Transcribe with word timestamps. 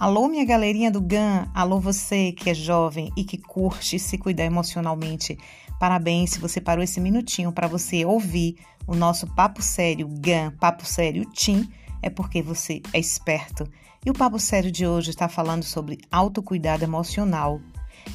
Alô, 0.00 0.28
minha 0.28 0.44
galerinha 0.44 0.92
do 0.92 1.00
GAN, 1.00 1.50
alô 1.52 1.80
você 1.80 2.30
que 2.30 2.48
é 2.48 2.54
jovem 2.54 3.10
e 3.16 3.24
que 3.24 3.36
curte 3.36 3.98
se 3.98 4.16
cuidar 4.16 4.44
emocionalmente. 4.44 5.36
Parabéns 5.80 6.30
se 6.30 6.38
você 6.38 6.60
parou 6.60 6.84
esse 6.84 7.00
minutinho 7.00 7.50
para 7.50 7.66
você 7.66 8.04
ouvir 8.04 8.58
o 8.86 8.94
nosso 8.94 9.26
Papo 9.34 9.60
Sério 9.60 10.06
GAN, 10.08 10.52
Papo 10.52 10.86
Sério 10.86 11.24
Tim, 11.32 11.68
é 12.00 12.08
porque 12.08 12.40
você 12.40 12.80
é 12.92 13.00
esperto. 13.00 13.68
E 14.06 14.08
o 14.08 14.14
Papo 14.14 14.38
Sério 14.38 14.70
de 14.70 14.86
hoje 14.86 15.10
está 15.10 15.28
falando 15.28 15.64
sobre 15.64 15.98
autocuidado 16.12 16.84
emocional. 16.84 17.60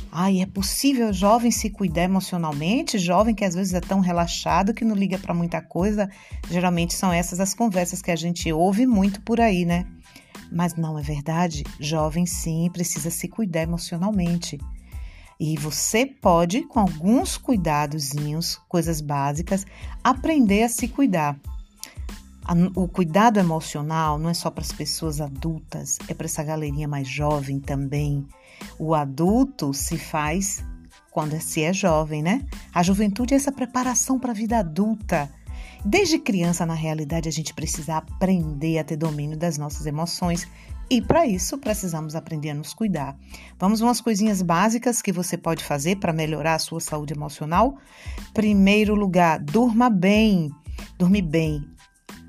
Ai, 0.09 0.39
é 0.39 0.45
possível 0.45 1.11
jovem 1.11 1.51
se 1.51 1.69
cuidar 1.69 2.03
emocionalmente? 2.03 2.97
Jovem 2.97 3.35
que 3.35 3.43
às 3.43 3.55
vezes 3.55 3.73
é 3.73 3.81
tão 3.81 3.99
relaxado 3.99 4.73
que 4.73 4.85
não 4.85 4.95
liga 4.95 5.19
para 5.19 5.33
muita 5.33 5.61
coisa? 5.61 6.09
Geralmente 6.49 6.93
são 6.93 7.11
essas 7.11 7.41
as 7.41 7.53
conversas 7.53 8.01
que 8.01 8.09
a 8.09 8.15
gente 8.15 8.49
ouve 8.53 8.85
muito 8.87 9.21
por 9.21 9.41
aí, 9.41 9.65
né? 9.65 9.85
Mas 10.53 10.75
não 10.75 10.97
é 10.97 11.01
verdade. 11.01 11.63
Jovem 11.79 12.25
sim 12.25 12.69
precisa 12.71 13.09
se 13.09 13.27
cuidar 13.27 13.63
emocionalmente. 13.63 14.59
E 15.39 15.57
você 15.57 16.05
pode, 16.05 16.61
com 16.63 16.79
alguns 16.79 17.37
cuidadozinhos, 17.37 18.61
coisas 18.69 19.01
básicas, 19.01 19.65
aprender 20.03 20.63
a 20.63 20.69
se 20.69 20.87
cuidar. 20.87 21.37
O 22.75 22.87
cuidado 22.87 23.39
emocional 23.39 24.19
não 24.19 24.29
é 24.29 24.33
só 24.33 24.51
para 24.51 24.63
as 24.63 24.71
pessoas 24.71 25.19
adultas, 25.19 25.97
é 26.07 26.13
para 26.13 26.25
essa 26.25 26.43
galerinha 26.43 26.87
mais 26.87 27.07
jovem 27.07 27.59
também. 27.59 28.27
O 28.77 28.93
adulto 28.93 29.73
se 29.73 29.97
faz 29.97 30.63
quando 31.09 31.39
se 31.41 31.63
é 31.63 31.73
jovem, 31.73 32.21
né? 32.21 32.45
A 32.73 32.83
juventude 32.83 33.33
é 33.33 33.37
essa 33.37 33.51
preparação 33.51 34.19
para 34.19 34.31
a 34.31 34.35
vida 34.35 34.59
adulta. 34.59 35.29
Desde 35.85 36.17
criança, 36.17 36.65
na 36.65 36.73
realidade, 36.73 37.27
a 37.27 37.31
gente 37.31 37.53
precisa 37.53 37.97
aprender 37.97 38.79
a 38.79 38.83
ter 38.83 38.95
domínio 38.95 39.37
das 39.37 39.57
nossas 39.57 39.85
emoções 39.85 40.47
e 40.89 41.01
para 41.01 41.25
isso 41.25 41.57
precisamos 41.57 42.15
aprender 42.15 42.51
a 42.51 42.53
nos 42.53 42.73
cuidar. 42.73 43.17
Vamos 43.59 43.81
umas 43.81 43.99
coisinhas 43.99 44.41
básicas 44.41 45.01
que 45.01 45.11
você 45.11 45.37
pode 45.37 45.63
fazer 45.63 45.97
para 45.97 46.13
melhorar 46.13 46.55
a 46.55 46.59
sua 46.59 46.79
saúde 46.79 47.13
emocional? 47.13 47.77
Primeiro 48.33 48.95
lugar, 48.95 49.39
durma 49.39 49.89
bem. 49.89 50.51
Dormir 50.97 51.23
bem. 51.23 51.67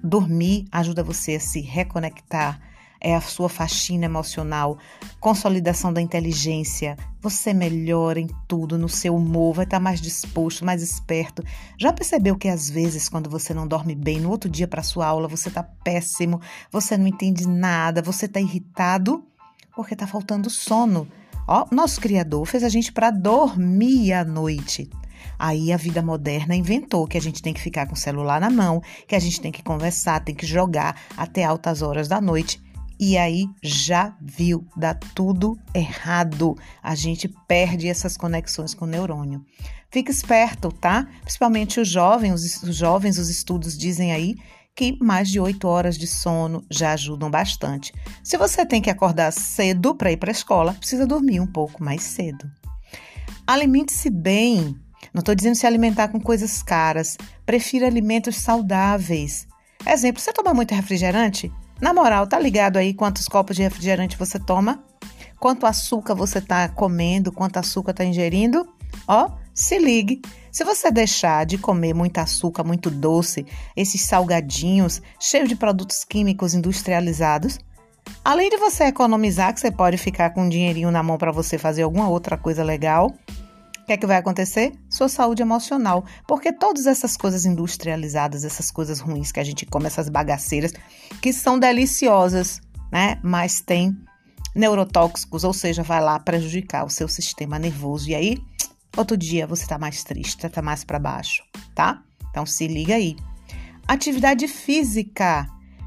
Dormir 0.02 0.66
ajuda 0.72 1.04
você 1.04 1.36
a 1.36 1.40
se 1.40 1.60
reconectar 1.60 2.60
é 3.04 3.14
a 3.14 3.20
sua 3.20 3.50
faxina 3.50 4.06
emocional, 4.06 4.78
consolidação 5.20 5.92
da 5.92 6.00
inteligência. 6.00 6.96
Você 7.20 7.52
melhora 7.52 8.18
em 8.18 8.28
tudo, 8.48 8.78
no 8.78 8.88
seu 8.88 9.14
humor, 9.14 9.56
vai 9.56 9.66
estar 9.66 9.78
mais 9.78 10.00
disposto, 10.00 10.64
mais 10.64 10.82
esperto. 10.82 11.44
Já 11.78 11.92
percebeu 11.92 12.34
que 12.34 12.48
às 12.48 12.70
vezes, 12.70 13.06
quando 13.06 13.28
você 13.28 13.52
não 13.52 13.68
dorme 13.68 13.94
bem, 13.94 14.20
no 14.20 14.30
outro 14.30 14.48
dia 14.48 14.66
para 14.66 14.82
sua 14.82 15.06
aula, 15.06 15.28
você 15.28 15.50
está 15.50 15.62
péssimo, 15.62 16.40
você 16.72 16.96
não 16.96 17.06
entende 17.06 17.46
nada, 17.46 18.00
você 18.00 18.24
está 18.24 18.40
irritado 18.40 19.22
porque 19.76 19.92
está 19.92 20.06
faltando 20.06 20.48
sono. 20.48 21.06
Ó, 21.46 21.66
nosso 21.70 22.00
Criador 22.00 22.46
fez 22.46 22.64
a 22.64 22.70
gente 22.70 22.90
para 22.90 23.10
dormir 23.10 24.14
à 24.14 24.24
noite. 24.24 24.88
Aí 25.38 25.74
a 25.74 25.76
vida 25.76 26.00
moderna 26.00 26.56
inventou 26.56 27.06
que 27.06 27.18
a 27.18 27.20
gente 27.20 27.42
tem 27.42 27.52
que 27.52 27.60
ficar 27.60 27.86
com 27.86 27.92
o 27.92 27.98
celular 27.98 28.40
na 28.40 28.48
mão, 28.48 28.80
que 29.06 29.14
a 29.14 29.18
gente 29.18 29.42
tem 29.42 29.52
que 29.52 29.62
conversar, 29.62 30.24
tem 30.24 30.34
que 30.34 30.46
jogar 30.46 30.98
até 31.18 31.44
altas 31.44 31.82
horas 31.82 32.08
da 32.08 32.18
noite 32.18 32.63
e 32.98 33.16
aí 33.18 33.46
já 33.62 34.16
viu, 34.20 34.66
dá 34.76 34.94
tudo 34.94 35.58
errado. 35.74 36.56
A 36.82 36.94
gente 36.94 37.28
perde 37.46 37.88
essas 37.88 38.16
conexões 38.16 38.74
com 38.74 38.84
o 38.84 38.88
neurônio. 38.88 39.44
Fique 39.90 40.10
esperto, 40.10 40.72
tá? 40.72 41.06
Principalmente 41.22 41.80
os 41.80 41.88
jovens, 41.88 42.62
os 42.62 42.76
jovens, 42.76 43.18
os 43.18 43.28
estudos 43.28 43.76
dizem 43.76 44.12
aí 44.12 44.34
que 44.74 44.98
mais 45.00 45.28
de 45.28 45.38
8 45.38 45.68
horas 45.68 45.96
de 45.96 46.06
sono 46.06 46.64
já 46.68 46.92
ajudam 46.92 47.30
bastante. 47.30 47.92
Se 48.22 48.36
você 48.36 48.66
tem 48.66 48.82
que 48.82 48.90
acordar 48.90 49.32
cedo 49.32 49.94
para 49.94 50.10
ir 50.10 50.16
para 50.16 50.30
a 50.30 50.32
escola, 50.32 50.74
precisa 50.74 51.06
dormir 51.06 51.40
um 51.40 51.46
pouco 51.46 51.82
mais 51.82 52.02
cedo. 52.02 52.50
Alimente-se 53.46 54.10
bem. 54.10 54.76
Não 55.12 55.20
estou 55.20 55.34
dizendo 55.34 55.54
se 55.54 55.66
alimentar 55.66 56.08
com 56.08 56.20
coisas 56.20 56.62
caras. 56.62 57.16
Prefira 57.46 57.86
alimentos 57.86 58.36
saudáveis. 58.36 59.46
Exemplo, 59.86 60.20
você 60.20 60.32
toma 60.32 60.54
muito 60.54 60.74
refrigerante? 60.74 61.52
Na 61.84 61.92
moral, 61.92 62.26
tá 62.26 62.38
ligado 62.38 62.78
aí 62.78 62.94
quantos 62.94 63.28
copos 63.28 63.54
de 63.54 63.62
refrigerante 63.62 64.16
você 64.16 64.38
toma? 64.38 64.82
Quanto 65.38 65.66
açúcar 65.66 66.14
você 66.14 66.40
tá 66.40 66.66
comendo? 66.66 67.30
Quanto 67.30 67.58
açúcar 67.58 67.92
tá 67.92 68.02
ingerindo? 68.02 68.66
Ó, 69.06 69.32
se 69.52 69.78
ligue. 69.78 70.22
Se 70.50 70.64
você 70.64 70.90
deixar 70.90 71.44
de 71.44 71.58
comer 71.58 71.92
muito 71.92 72.16
açúcar, 72.16 72.64
muito 72.64 72.90
doce, 72.90 73.44
esses 73.76 74.00
salgadinhos 74.00 75.02
cheios 75.20 75.46
de 75.46 75.56
produtos 75.56 76.04
químicos 76.04 76.54
industrializados, 76.54 77.58
além 78.24 78.48
de 78.48 78.56
você 78.56 78.84
economizar, 78.84 79.52
que 79.52 79.60
você 79.60 79.70
pode 79.70 79.98
ficar 79.98 80.30
com 80.30 80.44
um 80.44 80.48
dinheirinho 80.48 80.90
na 80.90 81.02
mão 81.02 81.18
para 81.18 81.32
você 81.32 81.58
fazer 81.58 81.82
alguma 81.82 82.08
outra 82.08 82.38
coisa 82.38 82.64
legal, 82.64 83.12
o 83.84 83.86
que 83.86 83.92
é 83.92 83.96
que 83.98 84.06
vai 84.06 84.16
acontecer? 84.16 84.72
Sua 84.88 85.10
saúde 85.10 85.42
emocional. 85.42 86.06
Porque 86.26 86.50
todas 86.50 86.86
essas 86.86 87.18
coisas 87.18 87.44
industrializadas, 87.44 88.42
essas 88.42 88.70
coisas 88.70 88.98
ruins 88.98 89.30
que 89.30 89.38
a 89.38 89.44
gente 89.44 89.66
come, 89.66 89.84
essas 89.84 90.08
bagaceiras, 90.08 90.72
que 91.20 91.34
são 91.34 91.58
deliciosas, 91.58 92.62
né? 92.90 93.20
Mas 93.22 93.60
tem 93.60 93.94
neurotóxicos, 94.54 95.44
ou 95.44 95.52
seja, 95.52 95.82
vai 95.82 96.00
lá 96.00 96.18
prejudicar 96.18 96.86
o 96.86 96.88
seu 96.88 97.06
sistema 97.06 97.58
nervoso. 97.58 98.08
E 98.08 98.14
aí, 98.14 98.38
outro 98.96 99.18
dia 99.18 99.46
você 99.46 99.66
tá 99.66 99.76
mais 99.76 100.02
triste, 100.02 100.48
tá 100.48 100.62
mais 100.62 100.82
para 100.82 100.98
baixo, 100.98 101.42
tá? 101.74 102.02
Então 102.30 102.46
se 102.46 102.66
liga 102.66 102.94
aí. 102.94 103.16
Atividade 103.86 104.48
física. 104.48 105.46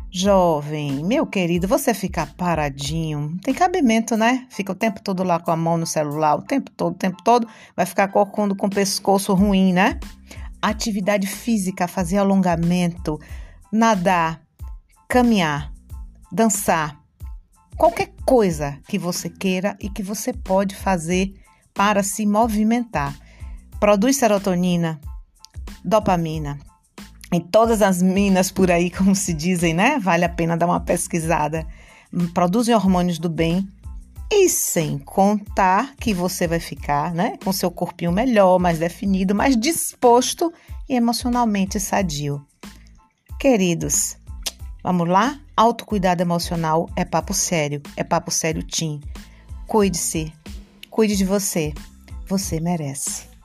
Jovem, 0.09 1.03
meu 1.03 1.27
querido, 1.27 1.67
você 1.67 1.93
fica 1.93 2.25
paradinho, 2.25 3.37
tem 3.43 3.53
cabimento, 3.53 4.15
né? 4.15 4.47
Fica 4.49 4.71
o 4.71 4.75
tempo 4.75 5.01
todo 5.01 5.21
lá 5.21 5.37
com 5.37 5.51
a 5.51 5.55
mão 5.55 5.77
no 5.77 5.85
celular, 5.85 6.35
o 6.37 6.41
tempo 6.41 6.71
todo, 6.71 6.93
o 6.93 6.97
tempo 6.97 7.21
todo, 7.23 7.47
vai 7.75 7.85
ficar 7.85 8.07
corcunda 8.07 8.55
com 8.55 8.67
o 8.67 8.69
pescoço 8.69 9.33
ruim, 9.33 9.73
né? 9.73 9.99
Atividade 10.61 11.27
física, 11.27 11.87
fazer 11.87 12.17
alongamento, 12.17 13.19
nadar, 13.71 14.41
caminhar, 15.09 15.73
dançar, 16.31 16.99
qualquer 17.75 18.13
coisa 18.25 18.79
que 18.87 18.97
você 18.97 19.29
queira 19.29 19.77
e 19.79 19.89
que 19.89 20.01
você 20.01 20.31
pode 20.31 20.73
fazer 20.73 21.33
para 21.73 22.01
se 22.01 22.25
movimentar. 22.25 23.13
Produz 23.77 24.15
serotonina, 24.15 24.99
dopamina, 25.83 26.57
em 27.31 27.39
todas 27.39 27.81
as 27.81 28.01
minas 28.01 28.51
por 28.51 28.71
aí, 28.71 28.89
como 28.91 29.15
se 29.15 29.33
dizem, 29.33 29.73
né? 29.73 29.99
Vale 29.99 30.25
a 30.25 30.29
pena 30.29 30.57
dar 30.57 30.65
uma 30.65 30.79
pesquisada. 30.79 31.65
Produzem 32.33 32.73
hormônios 32.73 33.19
do 33.19 33.29
bem 33.29 33.67
e 34.31 34.49
sem 34.49 34.97
contar 34.97 35.95
que 35.95 36.13
você 36.13 36.47
vai 36.47 36.59
ficar, 36.59 37.13
né, 37.13 37.37
com 37.43 37.53
seu 37.53 37.71
corpinho 37.71 38.11
melhor, 38.11 38.59
mais 38.59 38.77
definido, 38.77 39.33
mais 39.33 39.55
disposto 39.55 40.53
e 40.87 40.95
emocionalmente 40.95 41.79
sadio. 41.79 42.45
Queridos, 43.39 44.17
vamos 44.83 45.07
lá? 45.07 45.39
Autocuidado 45.55 46.21
emocional 46.21 46.89
é 46.95 47.05
papo 47.05 47.33
sério, 47.33 47.81
é 47.95 48.03
papo 48.03 48.29
sério 48.31 48.63
Tim. 48.63 49.01
Cuide-se, 49.65 50.33
cuide 50.89 51.15
de 51.15 51.25
você. 51.25 51.73
Você 52.27 52.59
merece. 52.59 53.36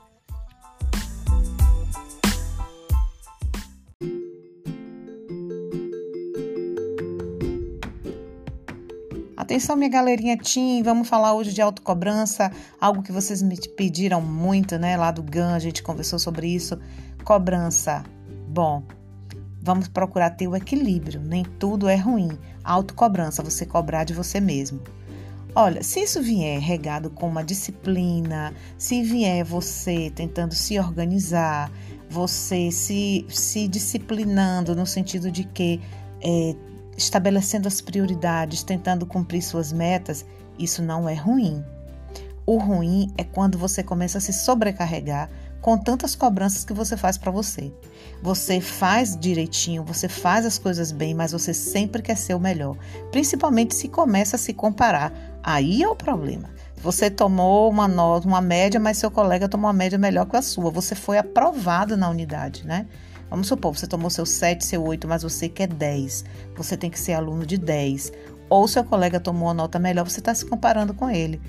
Atenção, 9.53 9.75
minha 9.75 9.87
galerinha 9.87 10.35
Tim, 10.35 10.81
vamos 10.81 11.07
falar 11.07 11.35
hoje 11.35 11.53
de 11.53 11.61
autocobrança, 11.61 12.51
algo 12.81 13.03
que 13.03 13.11
vocês 13.11 13.39
me 13.43 13.55
pediram 13.55 14.19
muito, 14.19 14.79
né? 14.79 14.97
Lá 14.97 15.11
do 15.11 15.21
GAN, 15.21 15.53
a 15.53 15.59
gente 15.59 15.83
conversou 15.83 16.17
sobre 16.17 16.47
isso. 16.47 16.79
Cobrança. 17.23 18.03
Bom, 18.47 18.81
vamos 19.61 19.87
procurar 19.87 20.31
ter 20.31 20.47
o 20.47 20.55
equilíbrio, 20.55 21.21
nem 21.21 21.43
tudo 21.43 21.87
é 21.87 21.95
ruim. 21.95 22.31
Autocobrança, 22.63 23.43
você 23.43 23.63
cobrar 23.63 24.05
de 24.05 24.13
você 24.15 24.39
mesmo. 24.39 24.81
Olha, 25.53 25.83
se 25.83 25.99
isso 25.99 26.19
vier 26.19 26.59
regado 26.59 27.11
com 27.11 27.27
uma 27.27 27.43
disciplina, 27.43 28.55
se 28.75 29.03
vier 29.03 29.45
você 29.45 30.11
tentando 30.15 30.55
se 30.55 30.79
organizar, 30.79 31.71
você 32.09 32.71
se, 32.71 33.23
se 33.29 33.67
disciplinando 33.67 34.75
no 34.75 34.87
sentido 34.87 35.29
de 35.29 35.43
que 35.43 35.79
é, 36.23 36.55
estabelecendo 36.97 37.67
as 37.67 37.81
prioridades, 37.81 38.63
tentando 38.63 39.05
cumprir 39.05 39.41
suas 39.41 39.71
metas, 39.71 40.25
isso 40.57 40.81
não 40.81 41.07
é 41.07 41.13
ruim. 41.13 41.63
O 42.45 42.57
ruim 42.57 43.11
é 43.17 43.23
quando 43.23 43.57
você 43.57 43.81
começa 43.81 44.17
a 44.17 44.21
se 44.21 44.33
sobrecarregar 44.33 45.29
com 45.61 45.77
tantas 45.77 46.13
cobranças 46.13 46.65
que 46.65 46.73
você 46.73 46.97
faz 46.97 47.17
para 47.17 47.31
você. 47.31 47.71
Você 48.21 48.59
faz 48.59 49.17
direitinho, 49.17 49.83
você 49.83 50.09
faz 50.09 50.45
as 50.45 50.59
coisas 50.59 50.91
bem, 50.91 51.13
mas 51.13 51.31
você 51.31 51.53
sempre 51.53 52.01
quer 52.01 52.17
ser 52.17 52.33
o 52.33 52.39
melhor. 52.39 52.75
Principalmente 53.11 53.73
se 53.73 53.87
começa 53.87 54.35
a 54.35 54.39
se 54.39 54.53
comparar. 54.53 55.13
Aí 55.41 55.81
é 55.81 55.87
o 55.87 55.95
problema. 55.95 56.49
Você 56.77 57.09
tomou 57.09 57.69
uma 57.69 57.87
nota, 57.87 58.27
uma 58.27 58.41
média, 58.41 58.77
mas 58.77 58.97
seu 58.97 59.09
colega 59.09 59.47
tomou 59.47 59.67
uma 59.67 59.73
média 59.73 59.97
melhor 59.97 60.25
que 60.25 60.35
a 60.35 60.41
sua. 60.41 60.69
Você 60.69 60.95
foi 60.95 61.17
aprovado 61.17 61.95
na 61.95 62.09
unidade, 62.09 62.67
né? 62.67 62.85
Vamos 63.33 63.47
supor, 63.47 63.75
você 63.75 63.87
tomou 63.87 64.11
seu 64.11 64.27
7, 64.27 64.63
seu 64.63 64.83
8, 64.83 65.07
mas 65.07 65.23
você 65.23 65.49
quer 65.49 65.65
10. 65.65 66.23
Você 66.55 66.77
tem 66.77 66.91
que 66.91 66.99
ser 66.99 67.13
aluno 67.13 67.47
de 67.47 67.57
10. 67.57 68.13
ou 68.47 68.67
seu 68.67 68.83
colega 68.83 69.19
tomou 69.19 69.47
uma 69.47 69.55
nota 69.55 69.79
melhor, 69.79 70.07
você 70.07 70.19
está 70.19 70.35
se 70.35 70.45
comparando 70.45 70.93
com 70.93 71.09
ele. 71.09 71.41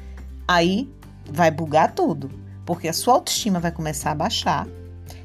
Aí 0.48 0.90
vai 1.30 1.50
bugar 1.50 1.92
tudo, 1.92 2.30
porque 2.64 2.88
a 2.88 2.92
sua 2.94 3.12
autoestima 3.12 3.60
vai 3.60 3.70
começar 3.70 4.12
a 4.12 4.14
baixar 4.14 4.66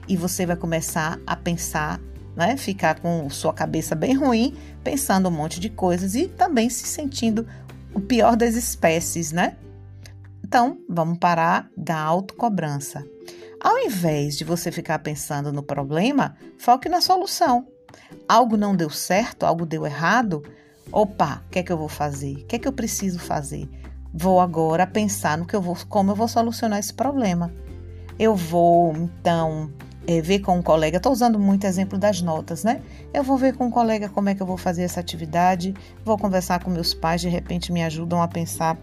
e 0.06 0.18
você 0.18 0.46
vai 0.46 0.58
começar 0.58 1.18
a 1.26 1.34
pensar, 1.34 1.98
né, 2.36 2.58
ficar 2.58 3.00
com 3.00 3.30
sua 3.30 3.54
cabeça 3.54 3.96
bem 3.96 4.14
ruim, 4.14 4.54
pensando 4.84 5.30
um 5.30 5.32
monte 5.32 5.62
de 5.62 5.70
coisas 5.70 6.14
e 6.14 6.28
também 6.28 6.70
se 6.70 6.86
sentindo 6.86 7.48
o 7.94 8.02
pior 8.02 8.36
das 8.36 8.56
espécies, 8.56 9.32
né? 9.32 9.56
Então, 10.44 10.78
vamos 10.90 11.20
parar 11.20 11.70
da 11.78 11.98
autocobrança. 11.98 13.06
Ao 13.62 13.78
invés 13.78 14.38
de 14.38 14.46
você 14.46 14.72
ficar 14.72 15.00
pensando 15.00 15.52
no 15.52 15.62
problema, 15.62 16.36
foque 16.58 16.88
na 16.88 17.02
solução. 17.02 17.68
Algo 18.28 18.56
não 18.56 18.76
deu 18.76 18.90
certo, 18.90 19.46
algo 19.46 19.66
deu 19.66 19.86
errado. 19.86 20.44
Opa, 20.92 21.44
o 21.46 21.50
que 21.50 21.60
é 21.60 21.64
que 21.64 21.72
eu 21.72 21.78
vou 21.78 21.90
fazer? 21.90 22.34
O 22.36 22.46
que 22.46 22.56
é 22.56 22.60
que 22.60 22.68
eu 22.68 22.74
preciso 22.74 23.20
fazer? 23.20 23.70
Vou 24.14 24.40
agora 24.40 24.88
pensar 24.88 25.38
no 25.38 25.46
que 25.46 25.56
eu 25.56 25.62
vou, 25.62 25.78
como 25.90 26.12
eu 26.12 26.16
vou 26.16 26.28
solucionar 26.28 26.80
esse 26.80 26.94
problema. 26.94 27.54
Eu 28.18 28.34
vou 28.36 28.94
então 28.96 29.72
é, 30.08 30.22
ver 30.22 30.40
com 30.40 30.58
um 30.58 30.62
colega. 30.62 30.98
Estou 30.98 31.12
usando 31.12 31.38
muito 31.38 31.68
exemplo 31.68 31.98
das 31.98 32.22
notas, 32.22 32.64
né? 32.64 32.82
Eu 33.14 33.24
vou 33.24 33.38
ver 33.38 33.56
com 33.56 33.66
um 33.66 33.72
colega 33.72 34.08
como 34.10 34.30
é 34.30 34.36
que 34.36 34.42
eu 34.42 34.48
vou 34.48 34.58
fazer 34.58 34.84
essa 34.84 35.02
atividade. 35.02 35.76
Vou 36.06 36.18
conversar 36.18 36.64
com 36.64 36.72
meus 36.72 36.94
pais, 36.94 37.22
de 37.22 37.30
repente 37.30 37.72
me 37.74 37.84
ajudam 37.84 38.22
a 38.22 38.28
pensar 38.28 38.78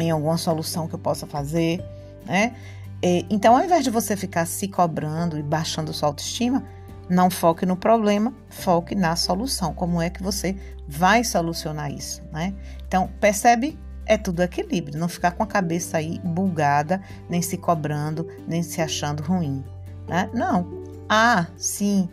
em 0.00 0.10
alguma 0.10 0.38
solução 0.38 0.88
que 0.88 0.94
eu 0.94 0.98
possa 0.98 1.26
fazer, 1.26 1.84
né? 2.24 2.54
É, 3.02 3.24
então, 3.30 3.56
ao 3.56 3.64
invés 3.64 3.84
de 3.84 3.90
você 3.90 4.16
ficar 4.16 4.46
se 4.46 4.66
cobrando 4.68 5.38
e 5.38 5.42
baixando 5.42 5.92
sua 5.92 6.08
autoestima, 6.08 6.64
não 7.08 7.30
foque 7.30 7.64
no 7.64 7.76
problema, 7.76 8.34
foque 8.50 8.94
na 8.94 9.16
solução. 9.16 9.72
Como 9.72 10.02
é 10.02 10.10
que 10.10 10.22
você 10.22 10.56
vai 10.86 11.24
solucionar 11.24 11.90
isso, 11.90 12.22
né? 12.32 12.54
Então, 12.86 13.08
percebe? 13.20 13.78
É 14.04 14.16
tudo 14.16 14.42
equilíbrio, 14.42 14.98
não 14.98 15.06
ficar 15.06 15.32
com 15.32 15.42
a 15.42 15.46
cabeça 15.46 15.98
aí 15.98 16.18
bugada, 16.24 16.98
nem 17.28 17.42
se 17.42 17.58
cobrando, 17.58 18.26
nem 18.46 18.62
se 18.62 18.80
achando 18.80 19.22
ruim, 19.22 19.62
né? 20.08 20.30
Não. 20.32 20.66
Ah, 21.06 21.46
sim, 21.58 22.08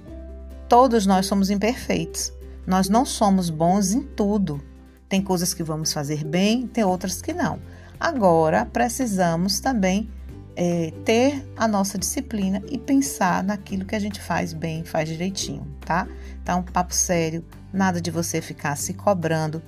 todos 0.67 1.05
nós 1.05 1.25
somos 1.25 1.49
imperfeitos. 1.49 2.33
Nós 2.67 2.89
não 2.89 3.05
somos 3.05 3.49
bons 3.49 3.93
em 3.93 4.01
tudo. 4.01 4.61
Tem 5.07 5.21
coisas 5.21 5.53
que 5.53 5.63
vamos 5.63 5.93
fazer 5.93 6.25
bem, 6.25 6.67
tem 6.67 6.83
outras 6.83 7.21
que 7.21 7.31
não. 7.31 7.59
Agora, 7.97 8.65
precisamos 8.65 9.61
também 9.61 10.09
é, 10.55 10.91
ter 11.03 11.45
a 11.57 11.67
nossa 11.67 11.97
disciplina 11.97 12.63
e 12.69 12.77
pensar 12.77 13.43
naquilo 13.43 13.85
que 13.85 13.95
a 13.95 13.99
gente 13.99 14.21
faz 14.21 14.53
bem, 14.53 14.85
faz 14.85 15.09
direitinho, 15.09 15.67
tá? 15.85 16.07
Então, 16.41 16.63
papo 16.63 16.93
sério, 16.93 17.43
nada 17.73 17.99
de 17.99 18.09
você 18.09 18.41
ficar 18.41 18.75
se 18.77 18.93
cobrando. 18.93 19.61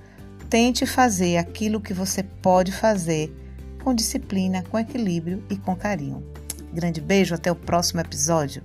Tente 0.50 0.86
fazer 0.86 1.38
aquilo 1.38 1.82
que 1.82 1.94
você 1.94 2.24
pode 2.24 2.72
fazer 2.72 3.32
com 3.84 3.94
disciplina, 3.94 4.64
com 4.64 4.80
equilíbrio 4.80 5.44
e 5.50 5.58
com 5.58 5.76
carinho. 5.76 6.24
Grande 6.74 7.02
beijo, 7.02 7.36
até 7.36 7.52
o 7.52 7.56
próximo 7.56 8.00
episódio. 8.00 8.64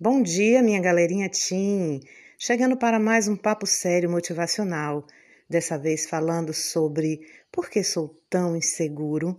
Bom 0.00 0.22
dia, 0.22 0.62
minha 0.62 0.80
galerinha 0.80 1.28
Tim. 1.28 2.00
Chegando 2.38 2.76
para 2.76 3.00
mais 3.00 3.26
um 3.26 3.34
papo 3.34 3.66
sério 3.66 4.08
motivacional 4.08 5.04
dessa 5.48 5.78
vez 5.78 6.06
falando 6.06 6.52
sobre 6.52 7.20
por 7.50 7.70
que 7.70 7.82
sou 7.82 8.14
tão 8.28 8.56
inseguro. 8.56 9.34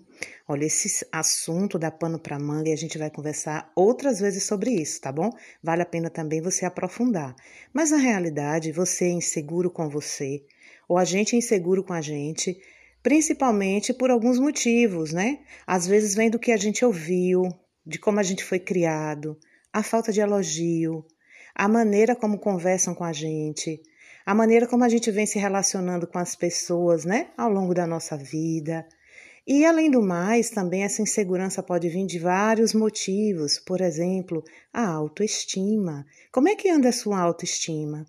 Olha, 0.48 0.66
esse 0.66 1.06
assunto 1.12 1.78
dá 1.78 1.92
pano 1.92 2.18
para 2.18 2.40
manga 2.40 2.70
e 2.70 2.74
a 2.74 2.78
gente 2.78 2.98
vai 2.98 3.10
conversar 3.12 3.72
outras 3.76 4.20
vezes 4.20 4.44
sobre 4.44 4.72
isso, 4.72 5.00
tá 5.00 5.12
bom? 5.12 5.30
Vale 5.64 5.84
a 5.84 5.86
pena 5.86 6.10
também 6.10 6.42
você 6.42 6.66
aprofundar. 6.66 7.36
Mas 7.72 7.92
na 7.92 7.98
realidade, 7.98 8.72
você 8.72 9.06
é 9.06 9.10
inseguro 9.10 9.70
com 9.70 9.88
você, 9.88 10.44
ou 10.88 10.98
a 10.98 11.06
gente 11.06 11.36
é 11.36 11.38
inseguro 11.38 11.84
com 11.84 11.94
a 11.94 12.02
gente, 12.02 12.60
principalmente 13.04 13.94
por 13.94 14.10
alguns 14.10 14.40
motivos, 14.40 15.14
né? 15.14 15.40
Às 15.68 15.86
vezes 15.86 16.16
vem 16.16 16.30
do 16.30 16.40
que 16.40 16.52
a 16.52 16.58
gente 16.58 16.84
ouviu, 16.84 17.44
de 17.86 18.00
como 18.00 18.20
a 18.20 18.24
gente 18.24 18.44
foi 18.44 18.60
criado, 18.60 19.38
a 19.72 19.84
falta 19.84 20.12
de 20.12 20.20
elogio, 20.20 21.06
a 21.54 21.68
maneira 21.68 22.16
como 22.16 22.40
conversam 22.40 22.96
com 22.96 23.04
a 23.04 23.14
gente, 23.14 23.82
a 24.26 24.36
maneira 24.36 24.68
como 24.68 24.84
a 24.84 24.90
gente 24.90 25.10
vem 25.12 25.26
se 25.26 25.40
relacionando 25.40 26.08
com 26.08 26.20
as 26.20 26.36
pessoas, 26.36 27.06
né, 27.06 27.32
ao 27.38 27.50
longo 27.50 27.74
da 27.74 27.88
nossa 27.88 28.18
vida. 28.18 28.86
E 29.48 29.66
além 29.66 29.90
do 29.90 30.02
mais, 30.02 30.50
também 30.50 30.84
essa 30.84 31.02
insegurança 31.02 31.64
pode 31.64 31.90
vir 31.90 32.06
de 32.06 32.20
vários 32.20 32.74
motivos, 32.74 33.58
por 33.58 33.82
exemplo, 33.82 34.44
a 34.72 34.88
autoestima. 34.88 36.06
Como 36.32 36.48
é 36.48 36.56
que 36.56 36.70
anda 36.70 36.90
a 36.90 36.94
sua 36.94 37.20
autoestima? 37.20 38.06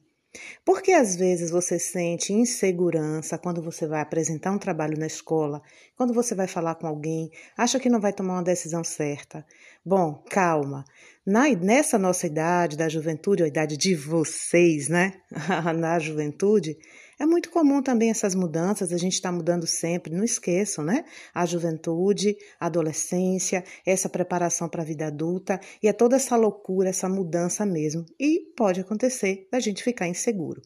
Porque 0.65 0.93
às 0.93 1.17
vezes 1.17 1.51
você 1.51 1.79
sente 1.79 2.33
insegurança 2.33 3.37
quando 3.37 3.61
você 3.61 3.87
vai 3.87 4.01
apresentar 4.01 4.53
um 4.53 4.59
trabalho 4.59 4.97
na 4.99 5.07
escola, 5.07 5.61
quando 5.97 6.15
você 6.15 6.35
vai 6.35 6.47
falar 6.47 6.77
com 6.77 6.87
alguém, 6.87 7.31
acha 7.57 7.81
que 7.81 7.89
não 7.89 8.01
vai 8.01 8.13
tomar 8.13 8.35
uma 8.35 8.43
decisão 8.43 8.85
certa. 8.85 9.45
Bom, 9.85 10.23
calma. 10.31 10.85
Na, 11.27 11.49
nessa 11.49 11.99
nossa 11.99 12.27
idade 12.27 12.77
da 12.77 12.89
juventude, 12.89 13.43
ou 13.43 13.49
idade 13.49 13.77
de 13.77 13.95
vocês, 13.95 14.89
né? 14.89 15.15
Na 15.77 15.99
juventude, 15.99 16.77
é 17.21 17.27
muito 17.27 17.51
comum 17.51 17.83
também 17.83 18.09
essas 18.09 18.35
mudanças, 18.35 18.95
a 18.95 18.97
gente 18.97 19.13
está 19.13 19.31
mudando 19.31 19.67
sempre, 19.67 20.15
não 20.15 20.25
esqueçam, 20.25 20.83
né? 20.83 21.05
A 21.35 21.45
juventude, 21.45 22.35
a 22.59 22.65
adolescência, 22.65 23.63
essa 23.85 24.09
preparação 24.09 24.71
para 24.71 24.81
a 24.81 24.85
vida 24.87 25.07
adulta, 25.07 25.61
e 25.83 25.87
é 25.87 25.93
toda 25.93 26.17
essa 26.17 26.35
loucura, 26.35 26.89
essa 26.89 27.11
mudança 27.11 27.67
mesmo. 27.67 28.07
E 28.19 28.41
pode 28.57 28.81
acontecer 28.81 29.47
da 29.53 29.61
gente 29.61 29.85
ficar 29.85 30.09
inseguro. 30.09 30.63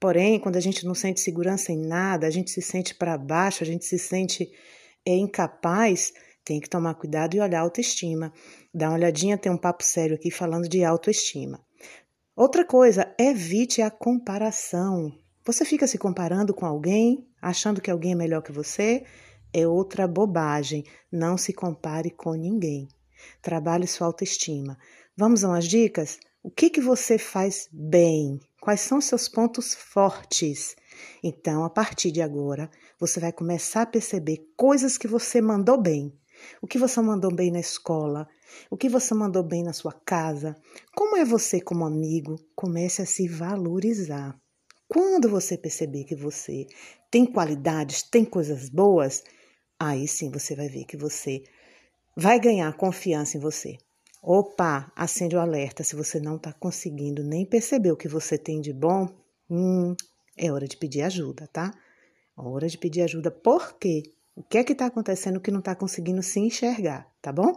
Porém, 0.00 0.40
quando 0.40 0.56
a 0.56 0.60
gente 0.60 0.86
não 0.86 0.94
sente 0.94 1.20
segurança 1.20 1.70
em 1.70 1.86
nada, 1.86 2.26
a 2.26 2.30
gente 2.30 2.50
se 2.50 2.62
sente 2.62 2.94
para 2.94 3.18
baixo, 3.18 3.62
a 3.62 3.66
gente 3.66 3.84
se 3.84 3.98
sente 3.98 4.50
é, 5.04 5.14
incapaz, 5.14 6.14
tem 6.42 6.60
que 6.60 6.70
tomar 6.70 6.94
cuidado 6.94 7.34
e 7.36 7.40
olhar 7.40 7.58
a 7.58 7.62
autoestima. 7.62 8.32
Dá 8.72 8.88
uma 8.88 8.96
olhadinha, 8.96 9.36
tem 9.36 9.52
um 9.52 9.58
papo 9.58 9.84
sério 9.84 10.16
aqui 10.16 10.30
falando 10.30 10.66
de 10.66 10.82
autoestima. 10.82 11.60
Outra 12.34 12.64
coisa, 12.64 13.14
evite 13.18 13.82
a 13.82 13.90
comparação. 13.90 15.12
Você 15.50 15.64
fica 15.64 15.84
se 15.84 15.98
comparando 15.98 16.54
com 16.54 16.64
alguém, 16.64 17.26
achando 17.42 17.80
que 17.80 17.90
alguém 17.90 18.12
é 18.12 18.14
melhor 18.14 18.40
que 18.40 18.52
você? 18.52 19.02
É 19.52 19.66
outra 19.66 20.06
bobagem. 20.06 20.84
Não 21.10 21.36
se 21.36 21.52
compare 21.52 22.08
com 22.08 22.34
ninguém. 22.34 22.86
Trabalhe 23.42 23.84
sua 23.88 24.06
autoestima. 24.06 24.78
Vamos 25.16 25.42
a 25.42 25.48
umas 25.48 25.66
dicas? 25.66 26.20
O 26.40 26.52
que, 26.52 26.70
que 26.70 26.80
você 26.80 27.18
faz 27.18 27.68
bem? 27.72 28.38
Quais 28.60 28.80
são 28.80 29.00
seus 29.00 29.28
pontos 29.28 29.74
fortes? 29.74 30.76
Então, 31.20 31.64
a 31.64 31.68
partir 31.68 32.12
de 32.12 32.22
agora, 32.22 32.70
você 32.96 33.18
vai 33.18 33.32
começar 33.32 33.82
a 33.82 33.86
perceber 33.86 34.52
coisas 34.56 34.96
que 34.96 35.08
você 35.08 35.40
mandou 35.40 35.82
bem. 35.82 36.16
O 36.62 36.66
que 36.68 36.78
você 36.78 37.00
mandou 37.00 37.34
bem 37.34 37.50
na 37.50 37.58
escola, 37.58 38.28
o 38.70 38.76
que 38.76 38.88
você 38.88 39.14
mandou 39.14 39.42
bem 39.42 39.64
na 39.64 39.72
sua 39.72 39.92
casa, 39.92 40.54
como 40.94 41.16
é 41.16 41.24
você 41.24 41.60
como 41.60 41.84
amigo, 41.84 42.36
comece 42.54 43.02
a 43.02 43.06
se 43.06 43.26
valorizar. 43.26 44.39
Quando 44.92 45.28
você 45.28 45.56
perceber 45.56 46.02
que 46.02 46.16
você 46.16 46.66
tem 47.12 47.24
qualidades, 47.24 48.02
tem 48.02 48.24
coisas 48.24 48.68
boas, 48.68 49.22
aí 49.78 50.08
sim 50.08 50.32
você 50.32 50.56
vai 50.56 50.68
ver 50.68 50.84
que 50.84 50.96
você 50.96 51.44
vai 52.16 52.40
ganhar 52.40 52.76
confiança 52.76 53.36
em 53.36 53.40
você. 53.40 53.78
Opa, 54.20 54.90
acende 54.96 55.36
o 55.36 55.38
alerta. 55.38 55.84
Se 55.84 55.94
você 55.94 56.18
não 56.18 56.34
está 56.34 56.52
conseguindo 56.52 57.22
nem 57.22 57.46
perceber 57.46 57.92
o 57.92 57.96
que 57.96 58.08
você 58.08 58.36
tem 58.36 58.60
de 58.60 58.72
bom, 58.72 59.08
hum, 59.48 59.94
é 60.36 60.50
hora 60.50 60.66
de 60.66 60.76
pedir 60.76 61.02
ajuda, 61.02 61.48
tá? 61.52 61.72
É 62.36 62.42
hora 62.42 62.66
de 62.66 62.76
pedir 62.76 63.02
ajuda. 63.02 63.30
Por 63.30 63.78
quê? 63.78 64.02
O 64.34 64.42
que 64.42 64.58
é 64.58 64.64
que 64.64 64.72
está 64.72 64.86
acontecendo 64.86 65.40
que 65.40 65.52
não 65.52 65.60
está 65.60 65.72
conseguindo 65.76 66.20
se 66.20 66.40
enxergar, 66.40 67.08
tá 67.22 67.32
bom? 67.32 67.52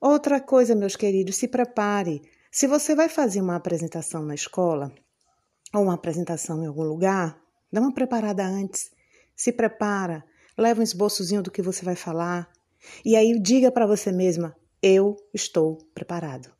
Outra 0.00 0.40
coisa, 0.40 0.74
meus 0.74 0.96
queridos, 0.96 1.36
se 1.36 1.46
prepare. 1.46 2.22
Se 2.50 2.66
você 2.66 2.94
vai 2.94 3.10
fazer 3.10 3.42
uma 3.42 3.56
apresentação 3.56 4.24
na 4.24 4.34
escola, 4.34 4.90
ou 5.72 5.82
uma 5.84 5.94
apresentação 5.94 6.62
em 6.62 6.66
algum 6.66 6.82
lugar, 6.82 7.40
dá 7.72 7.80
uma 7.80 7.94
preparada 7.94 8.44
antes. 8.44 8.90
Se 9.34 9.52
prepara, 9.52 10.24
leva 10.56 10.80
um 10.80 10.84
esboçozinho 10.84 11.42
do 11.42 11.50
que 11.50 11.62
você 11.62 11.84
vai 11.84 11.96
falar 11.96 12.50
e 13.04 13.16
aí 13.16 13.38
diga 13.40 13.70
para 13.70 13.86
você 13.86 14.10
mesma: 14.12 14.56
eu 14.82 15.16
estou 15.32 15.78
preparado. 15.94 16.50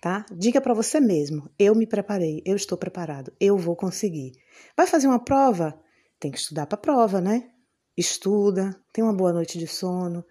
Tá? 0.00 0.24
Diga 0.32 0.60
para 0.60 0.74
você 0.74 1.00
mesmo: 1.00 1.50
eu 1.58 1.74
me 1.74 1.86
preparei, 1.86 2.42
eu 2.44 2.56
estou 2.56 2.78
preparado, 2.78 3.32
eu 3.40 3.56
vou 3.56 3.76
conseguir. 3.76 4.32
Vai 4.76 4.86
fazer 4.86 5.06
uma 5.06 5.24
prova? 5.24 5.78
Tem 6.18 6.30
que 6.30 6.38
estudar 6.38 6.66
para 6.66 6.76
a 6.76 6.80
prova, 6.80 7.20
né? 7.20 7.50
Estuda, 7.96 8.80
tem 8.92 9.02
uma 9.02 9.12
boa 9.12 9.32
noite 9.32 9.58
de 9.58 9.66
sono 9.66 10.24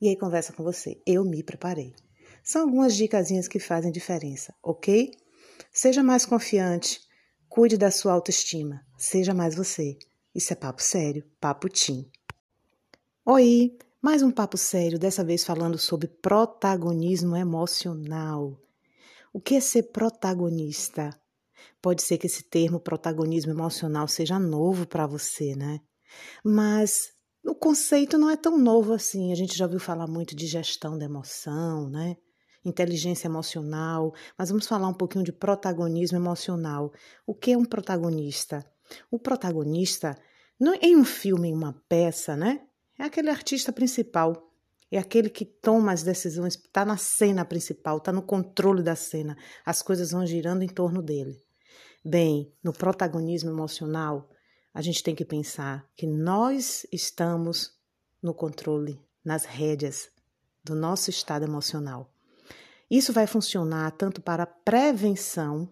e 0.00 0.08
aí 0.08 0.16
conversa 0.16 0.52
com 0.52 0.62
você. 0.62 1.00
Eu 1.06 1.24
me 1.24 1.42
preparei. 1.42 1.94
São 2.42 2.62
algumas 2.62 2.94
dicasinhas 2.94 3.48
que 3.48 3.58
fazem 3.58 3.90
diferença, 3.90 4.54
ok? 4.62 5.10
Seja 5.72 6.02
mais 6.02 6.24
confiante, 6.24 7.00
Cuide 7.56 7.78
da 7.78 7.90
sua 7.90 8.12
autoestima. 8.12 8.84
Seja 8.98 9.32
mais 9.32 9.54
você. 9.54 9.96
Isso 10.34 10.52
é 10.52 10.56
papo 10.56 10.82
sério, 10.82 11.24
papo 11.40 11.70
tim. 11.70 12.06
Oi, 13.24 13.74
mais 13.98 14.20
um 14.22 14.30
papo 14.30 14.58
sério, 14.58 14.98
dessa 14.98 15.24
vez 15.24 15.42
falando 15.42 15.78
sobre 15.78 16.06
protagonismo 16.06 17.34
emocional. 17.34 18.60
O 19.32 19.40
que 19.40 19.54
é 19.54 19.60
ser 19.60 19.84
protagonista? 19.84 21.18
Pode 21.80 22.02
ser 22.02 22.18
que 22.18 22.26
esse 22.26 22.42
termo 22.42 22.78
protagonismo 22.78 23.52
emocional 23.52 24.06
seja 24.06 24.38
novo 24.38 24.86
para 24.86 25.06
você, 25.06 25.56
né? 25.56 25.80
Mas 26.44 27.10
o 27.42 27.54
conceito 27.54 28.18
não 28.18 28.28
é 28.28 28.36
tão 28.36 28.58
novo 28.58 28.92
assim. 28.92 29.32
A 29.32 29.34
gente 29.34 29.56
já 29.56 29.64
ouviu 29.64 29.80
falar 29.80 30.06
muito 30.06 30.36
de 30.36 30.46
gestão 30.46 30.98
da 30.98 31.06
emoção, 31.06 31.88
né? 31.88 32.18
Inteligência 32.66 33.28
emocional, 33.28 34.12
mas 34.36 34.48
vamos 34.48 34.66
falar 34.66 34.88
um 34.88 34.94
pouquinho 34.94 35.24
de 35.24 35.32
protagonismo 35.32 36.18
emocional. 36.18 36.92
O 37.24 37.32
que 37.32 37.52
é 37.52 37.56
um 37.56 37.64
protagonista? 37.64 38.66
O 39.08 39.20
protagonista, 39.20 40.18
não 40.58 40.74
em 40.74 40.96
um 40.96 41.04
filme, 41.04 41.48
em 41.48 41.54
uma 41.54 41.80
peça, 41.88 42.36
né? 42.36 42.66
É 42.98 43.04
aquele 43.04 43.30
artista 43.30 43.72
principal, 43.72 44.50
é 44.90 44.98
aquele 44.98 45.30
que 45.30 45.44
toma 45.44 45.92
as 45.92 46.02
decisões, 46.02 46.54
está 46.56 46.84
na 46.84 46.96
cena 46.96 47.44
principal, 47.44 47.98
está 47.98 48.10
no 48.10 48.22
controle 48.22 48.82
da 48.82 48.96
cena. 48.96 49.36
As 49.64 49.80
coisas 49.80 50.10
vão 50.10 50.26
girando 50.26 50.62
em 50.62 50.68
torno 50.68 51.00
dele. 51.00 51.36
Bem, 52.04 52.52
no 52.64 52.72
protagonismo 52.72 53.50
emocional, 53.50 54.28
a 54.74 54.82
gente 54.82 55.04
tem 55.04 55.14
que 55.14 55.24
pensar 55.24 55.88
que 55.96 56.04
nós 56.04 56.84
estamos 56.92 57.76
no 58.20 58.34
controle, 58.34 59.00
nas 59.24 59.44
rédeas 59.44 60.08
do 60.64 60.74
nosso 60.74 61.10
estado 61.10 61.44
emocional. 61.44 62.12
Isso 62.90 63.12
vai 63.12 63.26
funcionar 63.26 63.90
tanto 63.92 64.20
para 64.20 64.46
prevenção, 64.46 65.68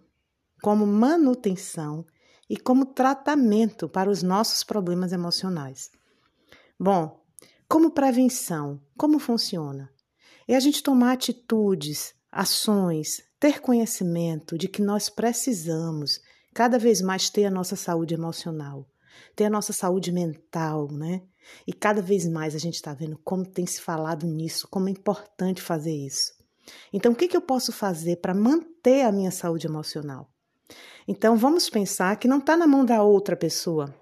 como 0.63 0.87
manutenção 0.87 2.05
e 2.49 2.57
como 2.57 2.87
tratamento 2.87 3.89
para 3.89 4.11
os 4.11 4.23
nossos 4.23 4.65
problemas 4.65 5.13
emocionais. 5.13 5.91
Bom, 6.79 7.25
como 7.69 7.91
prevenção, 7.91 8.81
como 8.97 9.19
funciona? 9.19 9.91
É 10.47 10.57
a 10.57 10.61
gente 10.61 10.83
tomar 10.83 11.13
atitudes, 11.13 12.15
ações, 12.31 13.23
ter 13.39 13.61
conhecimento 13.61 14.59
de 14.59 14.69
que 14.69 14.83
nós 14.83 15.09
precisamos 15.09 16.21
cada 16.53 16.79
vez 16.79 17.01
mais 17.01 17.31
ter 17.31 17.45
a 17.45 17.51
nossa 17.51 17.77
saúde 17.77 18.15
emocional, 18.15 18.89
ter 19.37 19.45
a 19.45 19.51
nossa 19.51 19.73
saúde 19.73 20.11
mental, 20.11 20.91
né? 20.91 21.23
E 21.67 21.73
cada 21.73 22.03
vez 22.03 22.27
mais 22.27 22.55
a 22.55 22.59
gente 22.59 22.75
está 22.75 22.93
vendo 22.93 23.19
como 23.25 23.47
tem 23.47 23.67
se 23.67 23.81
falado 23.81 24.27
nisso, 24.27 24.67
como 24.69 24.89
é 24.89 24.93
importante 24.93 25.63
fazer 25.63 25.95
isso. 25.95 26.34
Então, 26.93 27.13
o 27.13 27.15
que, 27.15 27.29
que 27.29 27.37
eu 27.37 27.41
posso 27.41 27.73
fazer 27.73 28.17
para 28.17 28.35
manter 28.35 29.03
a 29.03 29.13
minha 29.13 29.31
saúde 29.31 29.67
emocional? 29.67 30.29
Então, 31.07 31.37
vamos 31.37 31.69
pensar 31.69 32.17
que 32.17 32.29
não 32.29 32.39
está 32.39 32.57
na 32.57 32.67
mão 32.67 32.85
da 32.85 33.03
outra 33.03 33.37
pessoa. 33.37 33.95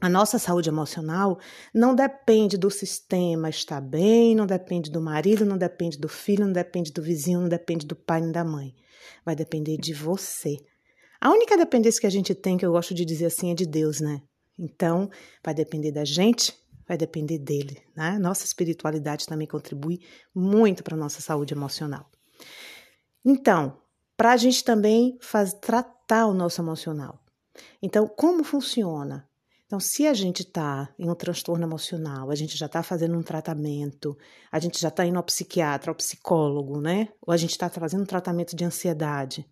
A 0.00 0.08
nossa 0.08 0.36
saúde 0.36 0.68
emocional 0.68 1.38
não 1.72 1.94
depende 1.94 2.58
do 2.58 2.68
sistema 2.68 3.48
estar 3.48 3.80
bem, 3.80 4.34
não 4.34 4.46
depende 4.46 4.90
do 4.90 5.00
marido, 5.00 5.44
não 5.44 5.56
depende 5.56 5.96
do 5.96 6.08
filho, 6.08 6.44
não 6.44 6.52
depende 6.52 6.92
do 6.92 7.00
vizinho, 7.00 7.40
não 7.40 7.48
depende 7.48 7.86
do 7.86 7.94
pai 7.94 8.20
nem 8.20 8.32
da 8.32 8.44
mãe. 8.44 8.74
Vai 9.24 9.36
depender 9.36 9.76
de 9.76 9.94
você. 9.94 10.56
A 11.20 11.30
única 11.30 11.56
dependência 11.56 12.00
que 12.00 12.06
a 12.08 12.10
gente 12.10 12.34
tem, 12.34 12.56
que 12.56 12.66
eu 12.66 12.72
gosto 12.72 12.92
de 12.92 13.04
dizer 13.04 13.26
assim, 13.26 13.52
é 13.52 13.54
de 13.54 13.64
Deus, 13.64 14.00
né? 14.00 14.20
Então, 14.58 15.08
vai 15.44 15.54
depender 15.54 15.92
da 15.92 16.04
gente, 16.04 16.52
vai 16.92 16.98
depender 16.98 17.38
dele, 17.38 17.82
né? 17.96 18.18
Nossa 18.18 18.44
espiritualidade 18.44 19.26
também 19.26 19.46
contribui 19.46 20.00
muito 20.34 20.84
para 20.84 20.96
nossa 20.96 21.22
saúde 21.22 21.54
emocional. 21.54 22.10
Então, 23.24 23.78
para 24.14 24.32
a 24.32 24.36
gente 24.36 24.62
também 24.62 25.16
faz, 25.22 25.54
tratar 25.54 26.26
o 26.26 26.34
nosso 26.34 26.60
emocional. 26.60 27.18
Então, 27.82 28.06
como 28.06 28.44
funciona? 28.44 29.26
Então, 29.64 29.80
se 29.80 30.06
a 30.06 30.12
gente 30.12 30.42
está 30.42 30.90
em 30.98 31.08
um 31.08 31.14
transtorno 31.14 31.64
emocional, 31.64 32.30
a 32.30 32.34
gente 32.34 32.58
já 32.58 32.66
está 32.66 32.82
fazendo 32.82 33.16
um 33.16 33.22
tratamento, 33.22 34.14
a 34.50 34.58
gente 34.58 34.78
já 34.78 34.88
está 34.88 35.06
indo 35.06 35.16
ao 35.16 35.22
psiquiatra, 35.22 35.90
ao 35.90 35.94
psicólogo, 35.94 36.78
né? 36.78 37.08
Ou 37.26 37.32
a 37.32 37.38
gente 37.38 37.52
está 37.52 37.70
trazendo 37.70 38.02
um 38.02 38.06
tratamento 38.06 38.54
de 38.54 38.66
ansiedade. 38.66 39.48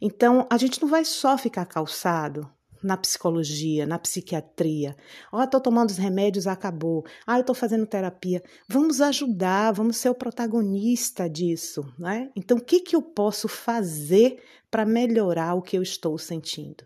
Então, 0.00 0.46
a 0.48 0.56
gente 0.56 0.80
não 0.80 0.88
vai 0.88 1.04
só 1.04 1.36
ficar 1.36 1.66
calçado 1.66 2.50
na 2.82 2.96
psicologia, 2.96 3.86
na 3.86 3.98
psiquiatria. 3.98 4.96
Ó, 5.32 5.38
oh, 5.38 5.44
estou 5.44 5.60
tomando 5.60 5.90
os 5.90 5.98
remédios, 5.98 6.46
acabou. 6.46 7.04
Ah, 7.26 7.36
eu 7.36 7.42
estou 7.42 7.54
fazendo 7.54 7.86
terapia. 7.86 8.42
Vamos 8.68 9.00
ajudar, 9.00 9.72
vamos 9.72 9.96
ser 9.96 10.08
o 10.08 10.14
protagonista 10.14 11.28
disso, 11.28 11.82
né? 11.98 12.30
Então, 12.34 12.58
o 12.58 12.64
que, 12.64 12.80
que 12.80 12.96
eu 12.96 13.02
posso 13.02 13.48
fazer 13.48 14.42
para 14.70 14.86
melhorar 14.86 15.54
o 15.54 15.62
que 15.62 15.76
eu 15.76 15.82
estou 15.82 16.16
sentindo? 16.18 16.84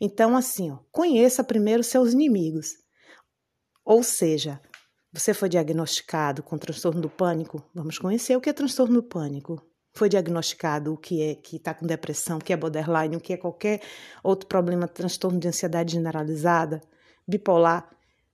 Então, 0.00 0.36
assim, 0.36 0.70
ó, 0.70 0.78
conheça 0.90 1.44
primeiro 1.44 1.84
seus 1.84 2.12
inimigos. 2.12 2.76
Ou 3.84 4.02
seja, 4.02 4.60
você 5.12 5.34
foi 5.34 5.48
diagnosticado 5.48 6.42
com 6.42 6.58
transtorno 6.58 7.00
do 7.00 7.10
pânico? 7.10 7.64
Vamos 7.74 7.98
conhecer 7.98 8.36
o 8.36 8.40
que 8.40 8.50
é 8.50 8.52
transtorno 8.52 8.94
do 8.94 9.02
pânico. 9.02 9.60
Foi 9.92 10.08
diagnosticado 10.08 10.92
o 10.92 10.96
que 10.96 11.22
é 11.22 11.34
que 11.34 11.56
está 11.56 11.74
com 11.74 11.86
depressão, 11.86 12.38
o 12.38 12.40
que 12.40 12.52
é 12.52 12.56
borderline, 12.56 13.16
o 13.16 13.20
que 13.20 13.32
é 13.32 13.36
qualquer 13.36 13.80
outro 14.22 14.46
problema, 14.46 14.86
transtorno 14.86 15.38
de 15.38 15.48
ansiedade 15.48 15.92
generalizada, 15.92 16.80
bipolar. 17.26 17.90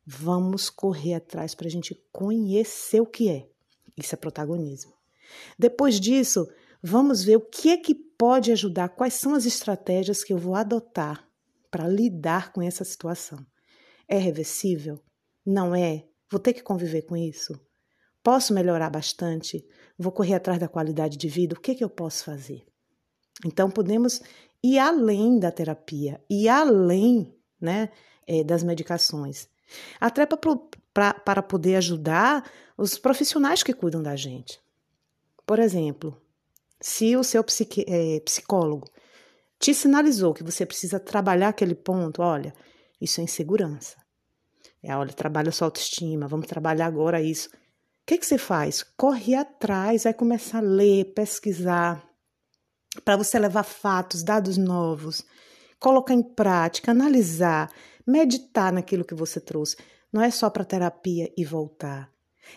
Vamos 0.06 0.70
correr 0.70 1.14
atrás 1.14 1.54
para 1.54 1.66
a 1.66 1.70
gente 1.70 1.94
conhecer 2.12 3.00
o 3.00 3.06
que 3.06 3.28
é. 3.30 3.48
Isso 3.96 4.14
é 4.14 4.18
protagonismo. 4.18 4.92
Depois 5.58 5.98
disso, 5.98 6.46
vamos 6.82 7.24
ver 7.24 7.36
o 7.36 7.40
que 7.40 7.70
é 7.70 7.76
que 7.76 7.94
pode 7.94 8.52
ajudar, 8.52 8.90
quais 8.90 9.14
são 9.14 9.34
as 9.34 9.46
estratégias 9.46 10.22
que 10.22 10.32
eu 10.32 10.38
vou 10.38 10.54
adotar 10.54 11.26
para 11.70 11.88
lidar 11.88 12.52
com 12.52 12.62
essa 12.62 12.84
situação. 12.84 13.44
É 14.06 14.18
reversível? 14.18 15.02
Não 15.44 15.74
é? 15.74 16.04
Vou 16.30 16.40
ter 16.40 16.52
que 16.52 16.62
conviver 16.62 17.02
com 17.02 17.16
isso? 17.16 17.58
Posso 18.26 18.52
melhorar 18.52 18.90
bastante? 18.90 19.64
Vou 19.96 20.10
correr 20.10 20.34
atrás 20.34 20.58
da 20.58 20.66
qualidade 20.66 21.16
de 21.16 21.28
vida? 21.28 21.54
O 21.54 21.60
que, 21.60 21.76
que 21.76 21.84
eu 21.84 21.88
posso 21.88 22.24
fazer? 22.24 22.66
Então, 23.44 23.70
podemos 23.70 24.20
ir 24.60 24.80
além 24.80 25.38
da 25.38 25.52
terapia, 25.52 26.20
e 26.28 26.48
além 26.48 27.32
né, 27.60 27.88
é, 28.26 28.42
das 28.42 28.64
medicações. 28.64 29.48
Até 30.00 30.26
para 30.26 31.40
poder 31.40 31.76
ajudar 31.76 32.50
os 32.76 32.98
profissionais 32.98 33.62
que 33.62 33.72
cuidam 33.72 34.02
da 34.02 34.16
gente. 34.16 34.60
Por 35.46 35.60
exemplo, 35.60 36.20
se 36.80 37.14
o 37.14 37.22
seu 37.22 37.44
psique, 37.44 37.84
é, 37.86 38.18
psicólogo 38.18 38.90
te 39.56 39.72
sinalizou 39.72 40.34
que 40.34 40.42
você 40.42 40.66
precisa 40.66 40.98
trabalhar 40.98 41.50
aquele 41.50 41.76
ponto, 41.76 42.22
olha, 42.22 42.52
isso 43.00 43.20
é 43.20 43.22
insegurança. 43.22 43.96
É, 44.82 44.96
olha, 44.96 45.12
trabalha 45.12 45.52
sua 45.52 45.68
autoestima, 45.68 46.26
vamos 46.26 46.48
trabalhar 46.48 46.86
agora 46.86 47.22
isso. 47.22 47.48
O 48.06 48.08
que, 48.08 48.18
que 48.18 48.26
você 48.26 48.38
faz? 48.38 48.84
Corre 48.96 49.34
atrás, 49.34 50.04
vai 50.04 50.14
começar 50.14 50.58
a 50.58 50.60
ler, 50.60 51.12
pesquisar, 51.12 52.08
para 53.04 53.16
você 53.16 53.36
levar 53.36 53.64
fatos, 53.64 54.22
dados 54.22 54.56
novos, 54.56 55.24
colocar 55.80 56.14
em 56.14 56.22
prática, 56.22 56.92
analisar, 56.92 57.68
meditar 58.06 58.72
naquilo 58.72 59.04
que 59.04 59.14
você 59.14 59.40
trouxe. 59.40 59.76
Não 60.12 60.22
é 60.22 60.30
só 60.30 60.48
para 60.48 60.64
terapia 60.64 61.32
e 61.36 61.44
voltar. 61.44 62.08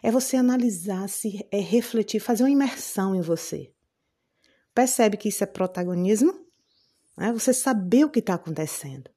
É 0.03 0.11
você 0.11 0.37
analisar, 0.37 1.09
se 1.09 1.43
é 1.51 1.59
refletir, 1.59 2.19
fazer 2.19 2.43
uma 2.43 2.51
imersão 2.51 3.15
em 3.15 3.21
você. 3.21 3.73
Percebe 4.75 5.17
que 5.17 5.29
isso 5.29 5.43
é 5.43 5.47
protagonismo? 5.47 6.31
né? 7.19 7.33
você 7.33 7.53
saber 7.53 8.05
o 8.05 8.09
que 8.09 8.19
está 8.19 8.35
acontecendo. 8.35 9.11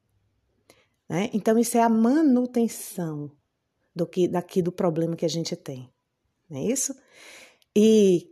Né? 1.09 1.31
Então, 1.33 1.59
isso 1.59 1.79
é 1.79 1.83
a 1.83 1.89
manutenção 1.89 3.31
do 3.95 4.07
que 4.07 4.27
daqui 4.27 4.61
do 4.61 4.73
problema 4.73 5.15
que 5.15 5.25
a 5.25 5.29
gente 5.29 5.55
tem. 5.55 5.93
Não 6.53 6.61
é 6.61 6.65
isso? 6.65 6.95
E 7.75 8.29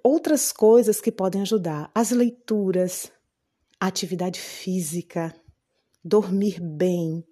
outras 0.00 0.52
coisas 0.52 1.00
que 1.00 1.10
podem 1.10 1.42
ajudar: 1.42 1.90
as 1.92 2.12
leituras, 2.12 3.10
atividade 3.80 4.38
física, 4.38 5.34
dormir 6.04 6.60
bem, 6.60 7.24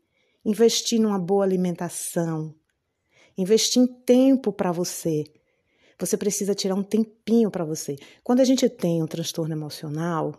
investir 0.44 1.00
numa 1.00 1.20
boa 1.20 1.44
alimentação, 1.44 2.52
investir 3.38 3.80
em 3.80 3.86
tempo 3.86 4.52
para 4.52 4.72
você. 4.72 5.22
Você 6.00 6.16
precisa 6.16 6.52
tirar 6.52 6.74
um 6.74 6.82
tempinho 6.82 7.48
para 7.48 7.64
você. 7.64 7.94
Quando 8.24 8.40
a 8.40 8.44
gente 8.44 8.68
tem 8.68 9.00
um 9.00 9.06
transtorno 9.06 9.54
emocional, 9.54 10.34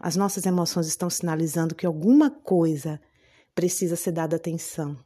as 0.00 0.16
nossas 0.16 0.46
emoções 0.46 0.86
estão 0.86 1.10
sinalizando 1.10 1.74
que 1.74 1.84
alguma 1.84 2.30
coisa 2.30 2.98
precisa 3.54 3.96
ser 3.96 4.12
dada 4.12 4.36
atenção. 4.36 4.96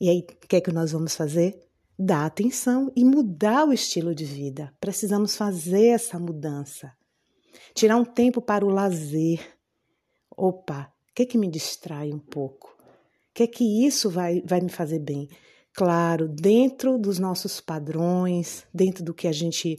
E 0.00 0.08
aí, 0.08 0.18
o 0.18 0.46
que 0.48 0.56
é 0.56 0.60
que 0.60 0.72
nós 0.72 0.90
vamos 0.90 1.14
fazer? 1.14 1.69
Dar 2.02 2.24
atenção 2.24 2.90
e 2.96 3.04
mudar 3.04 3.68
o 3.68 3.74
estilo 3.74 4.14
de 4.14 4.24
vida. 4.24 4.72
Precisamos 4.80 5.36
fazer 5.36 5.88
essa 5.88 6.18
mudança. 6.18 6.90
Tirar 7.74 7.98
um 7.98 8.06
tempo 8.06 8.40
para 8.40 8.64
o 8.64 8.70
lazer. 8.70 9.38
Opa, 10.34 10.90
o 11.10 11.14
que 11.14 11.24
é 11.24 11.26
que 11.26 11.36
me 11.36 11.46
distrai 11.46 12.10
um 12.10 12.18
pouco? 12.18 12.74
O 12.80 13.34
que 13.34 13.42
é 13.42 13.46
que 13.46 13.86
isso 13.86 14.08
vai, 14.08 14.40
vai 14.46 14.62
me 14.62 14.70
fazer 14.70 14.98
bem? 14.98 15.28
Claro, 15.74 16.26
dentro 16.26 16.96
dos 16.96 17.18
nossos 17.18 17.60
padrões, 17.60 18.66
dentro 18.72 19.04
do 19.04 19.12
que 19.12 19.28
a 19.28 19.32
gente 19.32 19.78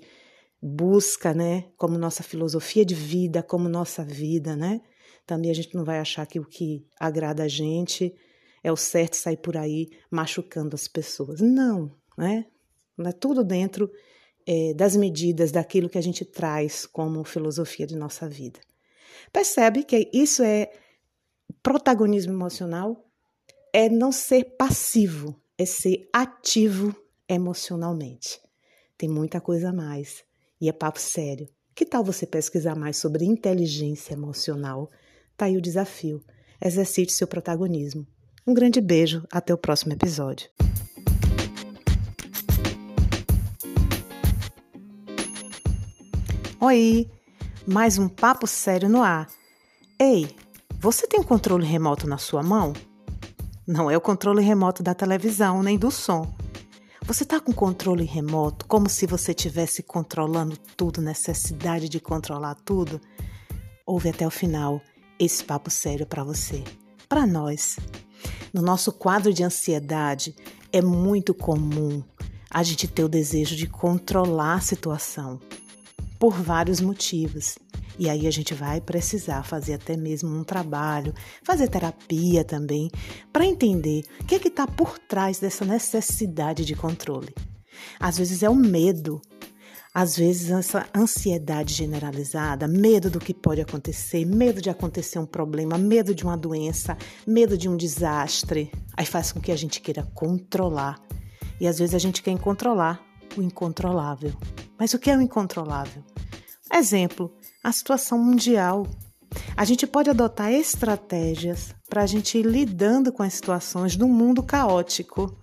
busca, 0.62 1.34
né, 1.34 1.72
como 1.76 1.98
nossa 1.98 2.22
filosofia 2.22 2.86
de 2.86 2.94
vida, 2.94 3.42
como 3.42 3.68
nossa 3.68 4.06
vida, 4.06 4.56
né? 4.56 4.80
Também 5.26 5.50
a 5.50 5.56
gente 5.56 5.74
não 5.74 5.84
vai 5.84 5.98
achar 5.98 6.28
que 6.28 6.40
o 6.40 6.46
que 6.46 6.86
agrada 7.00 7.42
a 7.42 7.48
gente 7.48 8.14
é 8.64 8.72
o 8.72 8.78
certo 8.78 9.16
sair 9.16 9.38
por 9.38 9.58
aí 9.58 9.90
machucando 10.12 10.76
as 10.76 10.88
pessoas. 10.88 11.42
Não, 11.42 12.00
né? 12.22 12.46
É 13.04 13.12
tudo 13.12 13.44
dentro 13.44 13.92
é, 14.46 14.74
das 14.76 14.96
medidas 14.96 15.52
daquilo 15.52 15.90
que 15.90 15.98
a 15.98 16.04
gente 16.04 16.24
traz 16.24 16.86
como 16.86 17.24
filosofia 17.24 17.88
de 17.88 17.96
nossa 17.96 18.30
vida. 18.30 18.60
Percebe 19.34 19.84
que 19.84 20.10
isso 20.14 20.44
é 20.44 20.72
protagonismo 21.64 22.32
emocional? 22.32 23.08
É 23.74 23.90
não 23.90 24.12
ser 24.12 24.56
passivo, 24.56 25.36
é 25.58 25.66
ser 25.66 26.08
ativo 26.14 26.96
emocionalmente. 27.28 28.40
Tem 28.98 29.10
muita 29.10 29.42
coisa 29.42 29.70
a 29.70 29.74
mais 29.74 30.24
e 30.60 30.70
é 30.70 30.72
papo 30.72 31.00
sério. 31.00 31.50
Que 31.74 31.86
tal 31.86 32.04
você 32.04 32.28
pesquisar 32.28 32.76
mais 32.76 32.98
sobre 32.98 33.26
inteligência 33.26 34.14
emocional? 34.14 34.92
Tá 35.36 35.46
aí 35.46 35.58
o 35.58 35.62
desafio. 35.62 36.24
Exercite 36.64 37.14
seu 37.14 37.26
protagonismo. 37.26 38.06
Um 38.46 38.54
grande 38.54 38.80
beijo, 38.80 39.26
até 39.32 39.54
o 39.54 39.58
próximo 39.58 39.94
episódio. 39.94 40.50
Oi, 46.64 47.10
mais 47.66 47.98
um 47.98 48.08
papo 48.08 48.46
sério 48.46 48.88
no 48.88 49.02
ar. 49.02 49.28
Ei, 50.00 50.30
você 50.80 51.08
tem 51.08 51.20
um 51.20 51.24
controle 51.24 51.66
remoto 51.66 52.06
na 52.08 52.20
sua 52.20 52.44
mão? 52.44 52.72
Não 53.66 53.90
é 53.90 53.98
o 53.98 54.02
controle 54.02 54.44
remoto 54.44 54.84
da 54.84 54.94
televisão 54.94 55.64
nem 55.64 55.76
do 55.76 55.90
som. 55.90 56.32
Você 57.04 57.24
está 57.24 57.40
com 57.40 57.52
controle 57.52 58.04
remoto, 58.04 58.68
como 58.68 58.88
se 58.88 59.08
você 59.08 59.32
estivesse 59.32 59.82
controlando 59.82 60.56
tudo, 60.78 61.02
necessidade 61.02 61.90
de 61.90 62.00
controlar 62.00 62.54
tudo? 62.64 63.02
Ouve 63.84 64.10
até 64.10 64.28
o 64.28 64.30
final 64.30 64.80
esse 65.18 65.44
papo 65.44 65.72
sério 65.72 66.06
para 66.06 66.24
você, 66.24 66.64
para 67.10 67.26
nós. 67.26 67.78
No 68.54 68.62
nosso 68.62 68.92
quadro 68.92 69.34
de 69.34 69.44
ansiedade, 69.44 70.36
é 70.72 70.80
muito 70.80 71.34
comum 71.34 72.04
a 72.52 72.62
gente 72.62 72.88
ter 72.88 73.04
o 73.04 73.10
desejo 73.10 73.56
de 73.56 73.66
controlar 73.66 74.54
a 74.54 74.62
situação 74.62 75.40
por 76.22 76.34
vários 76.34 76.80
motivos. 76.80 77.58
E 77.98 78.08
aí 78.08 78.28
a 78.28 78.32
gente 78.32 78.54
vai 78.54 78.80
precisar 78.80 79.42
fazer 79.42 79.74
até 79.74 79.98
mesmo 79.98 80.30
um 80.30 80.44
trabalho, 80.44 81.16
fazer 81.44 81.68
terapia 81.68 82.44
também, 82.44 82.92
para 83.34 83.44
entender 83.44 84.04
o 84.20 84.26
que 84.26 84.36
é 84.36 84.38
está 84.38 84.68
por 84.68 85.00
trás 85.00 85.40
dessa 85.40 85.66
necessidade 85.66 86.64
de 86.64 86.76
controle. 86.76 87.34
Às 88.00 88.20
vezes 88.20 88.44
é 88.44 88.50
o 88.52 88.56
medo, 88.56 89.20
às 89.92 90.16
vezes 90.16 90.52
essa 90.52 90.88
ansiedade 90.96 91.74
generalizada, 91.74 92.68
medo 92.68 93.10
do 93.10 93.20
que 93.20 93.34
pode 93.34 93.60
acontecer, 93.60 94.24
medo 94.24 94.62
de 94.62 94.70
acontecer 94.70 95.18
um 95.18 95.26
problema, 95.26 95.76
medo 95.76 96.14
de 96.14 96.24
uma 96.24 96.38
doença, 96.38 96.96
medo 97.26 97.58
de 97.58 97.68
um 97.68 97.76
desastre, 97.76 98.72
aí 98.96 99.08
faz 99.08 99.32
com 99.32 99.42
que 99.42 99.52
a 99.52 99.58
gente 99.58 99.82
queira 99.82 100.04
controlar. 100.14 101.02
E 101.60 101.68
às 101.68 101.80
vezes 101.80 101.96
a 101.96 102.00
gente 102.00 102.22
quer 102.22 102.38
controlar 102.38 103.11
o 103.38 103.42
incontrolável. 103.42 104.34
Mas 104.78 104.94
o 104.94 105.00
que 105.00 105.10
é 105.10 105.18
o 105.18 105.22
incontrolável? 105.22 106.04
Exemplo, 106.74 107.34
a 107.64 107.72
situação 107.72 108.18
mundial. 108.18 108.88
A 109.56 109.64
gente 109.64 109.88
pode 109.88 110.10
adotar 110.10 110.52
estratégias 110.52 111.74
para 111.90 112.04
a 112.04 112.06
gente 112.06 112.38
ir 112.38 112.46
lidando 112.46 113.12
com 113.12 113.24
as 113.24 113.34
situações 113.34 113.96
do 113.96 114.08
mundo 114.08 114.44
caótico, 114.44 115.38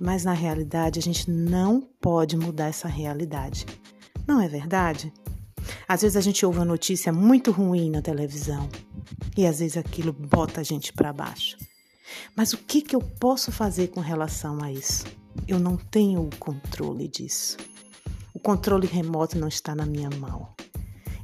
mas 0.00 0.24
na 0.24 0.32
realidade 0.32 0.98
a 0.98 1.02
gente 1.02 1.30
não 1.30 1.80
pode 2.00 2.36
mudar 2.36 2.66
essa 2.66 2.88
realidade. 2.88 3.66
Não 4.26 4.40
é 4.40 4.48
verdade? 4.48 5.12
Às 5.88 6.02
vezes 6.02 6.16
a 6.16 6.20
gente 6.20 6.44
ouve 6.44 6.58
uma 6.58 6.64
notícia 6.64 7.12
muito 7.12 7.50
ruim 7.50 7.90
na 7.90 8.02
televisão 8.02 8.68
e 9.36 9.46
às 9.46 9.60
vezes 9.60 9.76
aquilo 9.76 10.12
bota 10.12 10.60
a 10.60 10.64
gente 10.64 10.92
para 10.92 11.12
baixo. 11.12 11.56
Mas 12.36 12.52
o 12.52 12.58
que, 12.58 12.82
que 12.82 12.94
eu 12.94 13.00
posso 13.00 13.50
fazer 13.52 13.88
com 13.88 14.00
relação 14.00 14.62
a 14.62 14.70
isso? 14.70 15.04
Eu 15.48 15.58
não 15.58 15.76
tenho 15.76 16.22
o 16.22 16.36
controle 16.36 17.08
disso. 17.08 17.56
O 18.32 18.38
controle 18.38 18.86
remoto 18.86 19.38
não 19.38 19.48
está 19.48 19.74
na 19.74 19.86
minha 19.86 20.10
mão. 20.10 20.48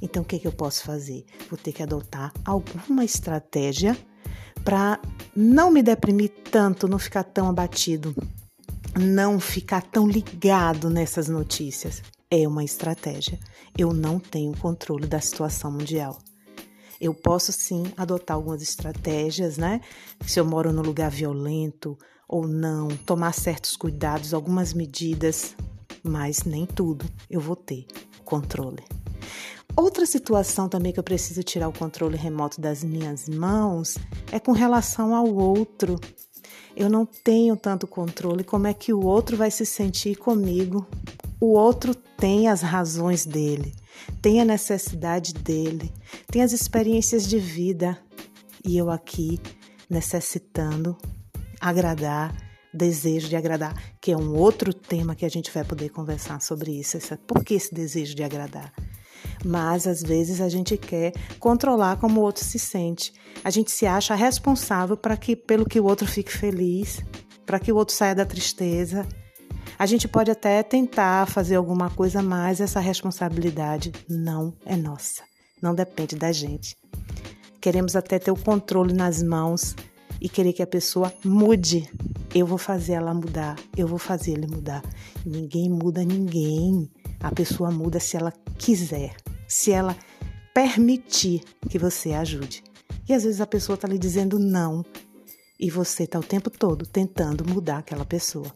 Então, 0.03 0.23
o 0.23 0.27
que, 0.27 0.39
que 0.39 0.47
eu 0.47 0.53
posso 0.53 0.85
fazer? 0.85 1.25
Vou 1.49 1.59
ter 1.59 1.73
que 1.73 1.83
adotar 1.83 2.33
alguma 2.45 3.05
estratégia 3.05 3.97
para 4.65 5.01
não 5.35 5.71
me 5.71 5.83
deprimir 5.83 6.31
tanto, 6.51 6.89
não 6.89 6.99
ficar 6.99 7.25
tão 7.25 7.49
abatido, 7.49 8.15
não 8.99 9.39
ficar 9.39 9.83
tão 9.83 10.09
ligado 10.09 10.89
nessas 10.89 11.29
notícias. 11.29 12.03
É 12.31 12.47
uma 12.47 12.65
estratégia. 12.65 13.39
Eu 13.77 13.93
não 13.93 14.19
tenho 14.19 14.57
controle 14.57 15.07
da 15.07 15.21
situação 15.21 15.71
mundial. 15.73 16.19
Eu 17.01 17.15
posso 17.15 17.51
sim 17.53 17.85
adotar 17.97 18.37
algumas 18.37 18.63
estratégias, 18.63 19.57
né? 19.57 19.81
Se 20.27 20.39
eu 20.39 20.45
moro 20.45 20.73
num 20.73 20.83
lugar 20.83 21.11
violento 21.11 21.97
ou 22.29 22.47
não, 22.47 22.89
tomar 22.89 23.33
certos 23.33 23.77
cuidados, 23.77 24.35
algumas 24.35 24.73
medidas, 24.75 25.57
mas 26.03 26.45
nem 26.45 26.67
tudo 26.67 27.05
eu 27.29 27.41
vou 27.41 27.57
ter 27.57 27.87
controle. 28.25 28.85
Outra 29.77 30.05
situação 30.05 30.69
também 30.69 30.93
que 30.93 30.99
eu 30.99 31.05
preciso 31.05 31.43
tirar 31.43 31.69
o 31.69 31.73
controle 31.73 32.17
remoto 32.17 32.61
das 32.61 32.85
minhas 32.85 33.29
mãos 33.29 33.97
é 34.31 34.39
com 34.39 34.53
relação 34.53 35.15
ao 35.15 35.27
outro. 35.33 35.99
Eu 36.77 36.89
não 36.89 37.07
tenho 37.07 37.57
tanto 37.57 37.87
controle 37.87 38.45
como 38.45 38.67
é 38.67 38.75
que 38.75 38.93
o 38.93 39.05
outro 39.05 39.37
vai 39.37 39.51
se 39.51 39.65
sentir 39.65 40.17
comigo. 40.17 40.87
O 41.41 41.55
outro 41.55 41.95
tem 41.95 42.49
as 42.49 42.61
razões 42.61 43.25
dele, 43.25 43.75
tem 44.21 44.41
a 44.41 44.45
necessidade 44.45 45.33
dele, 45.35 45.93
tem 46.31 46.43
as 46.43 46.53
experiências 46.53 47.29
de 47.29 47.39
vida 47.39 47.99
e 48.65 48.77
eu 48.77 48.91
aqui 48.91 49.41
necessitando 49.89 50.97
agradar, 51.61 52.35
desejo 52.73 53.29
de 53.29 53.37
agradar, 53.37 53.75
que 54.01 54.13
é 54.13 54.17
um 54.17 54.37
outro 54.37 54.73
tema 54.73 55.15
que 55.15 55.25
a 55.25 55.29
gente 55.29 55.51
vai 55.51 55.65
poder 55.65 55.91
conversar 55.91 56.41
sobre 56.41 56.79
isso. 56.79 56.99
Por 57.27 57.45
que 57.45 57.55
esse 57.55 57.75
desejo 57.75 58.15
de 58.15 58.23
agradar? 58.23 58.73
Mas 59.45 59.87
às 59.87 60.03
vezes 60.03 60.41
a 60.41 60.49
gente 60.49 60.77
quer 60.77 61.13
controlar 61.39 61.97
como 61.97 62.21
o 62.21 62.25
outro 62.25 62.45
se 62.45 62.59
sente. 62.59 63.13
A 63.43 63.51
gente 63.51 63.71
se 63.71 63.87
acha 63.87 64.15
responsável 64.15 64.97
para 64.97 65.17
que 65.17 65.35
pelo 65.35 65.67
que 65.67 65.81
o 65.81 65.85
outro 65.85 66.07
fique 66.07 66.33
feliz, 66.33 67.03
para 67.45 67.59
que 67.59 67.73
o 67.73 67.77
outro 67.77 67.95
saia 67.95 68.15
da 68.15 68.25
tristeza. 68.25 69.07
A 69.79 69.87
gente 69.87 70.07
pode 70.07 70.31
até 70.31 70.63
tentar 70.63 71.27
fazer 71.27 71.57
alguma 71.57 71.91
coisa, 71.91 72.23
mas 72.23 72.61
essa 72.61 72.81
responsabilidade 72.81 73.93
não 74.09 74.55
é 74.65 74.77
nossa. 74.77 75.23
Não 75.63 75.75
depende 75.75 76.17
da 76.17 76.33
gente. 76.33 76.77
Queremos 77.61 77.95
até 77.95 78.19
ter 78.19 78.31
o 78.31 78.37
controle 78.37 78.93
nas 78.93 79.23
mãos 79.23 79.75
e 80.21 80.29
querer 80.29 80.53
que 80.53 80.63
a 80.63 80.67
pessoa 80.67 81.13
mude. 81.25 81.91
Eu 82.35 82.47
vou 82.47 82.59
fazer 82.59 82.93
ela 82.93 83.13
mudar, 83.13 83.57
eu 83.77 83.87
vou 83.87 83.99
fazer 83.99 84.33
ele 84.33 84.47
mudar. 84.47 84.83
Ninguém 85.25 85.69
muda 85.69 86.05
ninguém. 86.05 86.91
A 87.21 87.31
pessoa 87.31 87.71
muda 87.71 88.01
se 88.01 88.17
ela 88.17 88.33
quiser, 88.57 89.15
se 89.47 89.73
ela 89.73 89.97
permitir 90.55 91.43
que 91.69 91.79
você 91.79 92.13
ajude. 92.13 92.63
E 93.09 93.13
às 93.13 93.25
vezes 93.25 93.41
a 93.41 93.47
pessoa 93.47 93.75
está 93.75 93.89
lhe 93.89 93.99
dizendo 93.99 94.39
não 94.39 94.85
e 95.59 95.71
você 95.71 96.05
está 96.05 96.19
o 96.19 96.23
tempo 96.23 96.49
todo 96.49 96.87
tentando 96.87 97.45
mudar 97.45 97.79
aquela 97.79 98.05
pessoa. 98.05 98.51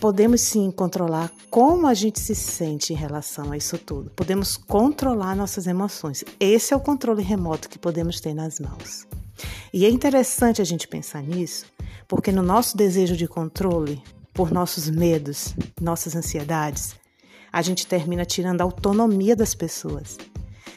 Podemos 0.00 0.40
sim 0.42 0.70
controlar 0.70 1.32
como 1.50 1.86
a 1.86 1.94
gente 1.94 2.20
se 2.20 2.34
sente 2.34 2.92
em 2.92 2.96
relação 2.96 3.52
a 3.52 3.56
isso 3.56 3.78
tudo. 3.78 4.10
Podemos 4.10 4.56
controlar 4.56 5.34
nossas 5.34 5.66
emoções. 5.66 6.24
Esse 6.38 6.74
é 6.74 6.76
o 6.76 6.80
controle 6.80 7.22
remoto 7.22 7.68
que 7.68 7.78
podemos 7.78 8.20
ter 8.20 8.34
nas 8.34 8.60
mãos. 8.60 9.06
E 9.72 9.84
é 9.84 9.90
interessante 9.90 10.60
a 10.60 10.64
gente 10.64 10.86
pensar 10.86 11.22
nisso, 11.22 11.66
porque 12.06 12.30
no 12.30 12.42
nosso 12.42 12.76
desejo 12.76 13.16
de 13.16 13.26
controle, 13.26 14.02
por 14.32 14.50
nossos 14.50 14.90
medos, 14.90 15.54
nossas 15.80 16.14
ansiedades, 16.14 16.94
a 17.52 17.62
gente 17.62 17.86
termina 17.86 18.24
tirando 18.24 18.60
a 18.60 18.64
autonomia 18.64 19.36
das 19.36 19.54
pessoas. 19.54 20.18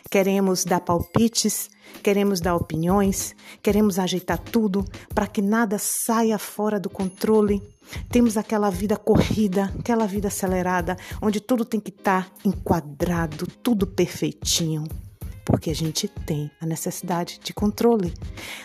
Queremos 0.09 0.63
dar 0.63 0.79
palpites, 0.79 1.69
queremos 2.03 2.39
dar 2.39 2.55
opiniões, 2.55 3.35
queremos 3.61 3.99
ajeitar 3.99 4.37
tudo 4.37 4.85
para 5.13 5.27
que 5.27 5.41
nada 5.41 5.77
saia 5.79 6.37
fora 6.37 6.79
do 6.79 6.89
controle. 6.89 7.61
Temos 8.09 8.37
aquela 8.37 8.69
vida 8.69 8.95
corrida, 8.97 9.71
aquela 9.79 10.05
vida 10.05 10.27
acelerada, 10.27 10.97
onde 11.21 11.39
tudo 11.39 11.65
tem 11.65 11.79
que 11.79 11.89
estar 11.89 12.25
tá 12.25 12.31
enquadrado, 12.45 13.47
tudo 13.61 13.85
perfeitinho 13.85 14.85
porque 15.47 15.69
a 15.69 15.75
gente 15.75 16.09
tem 16.09 16.51
a 16.59 16.65
necessidade 16.65 17.39
de 17.41 17.53
controle. 17.53 18.13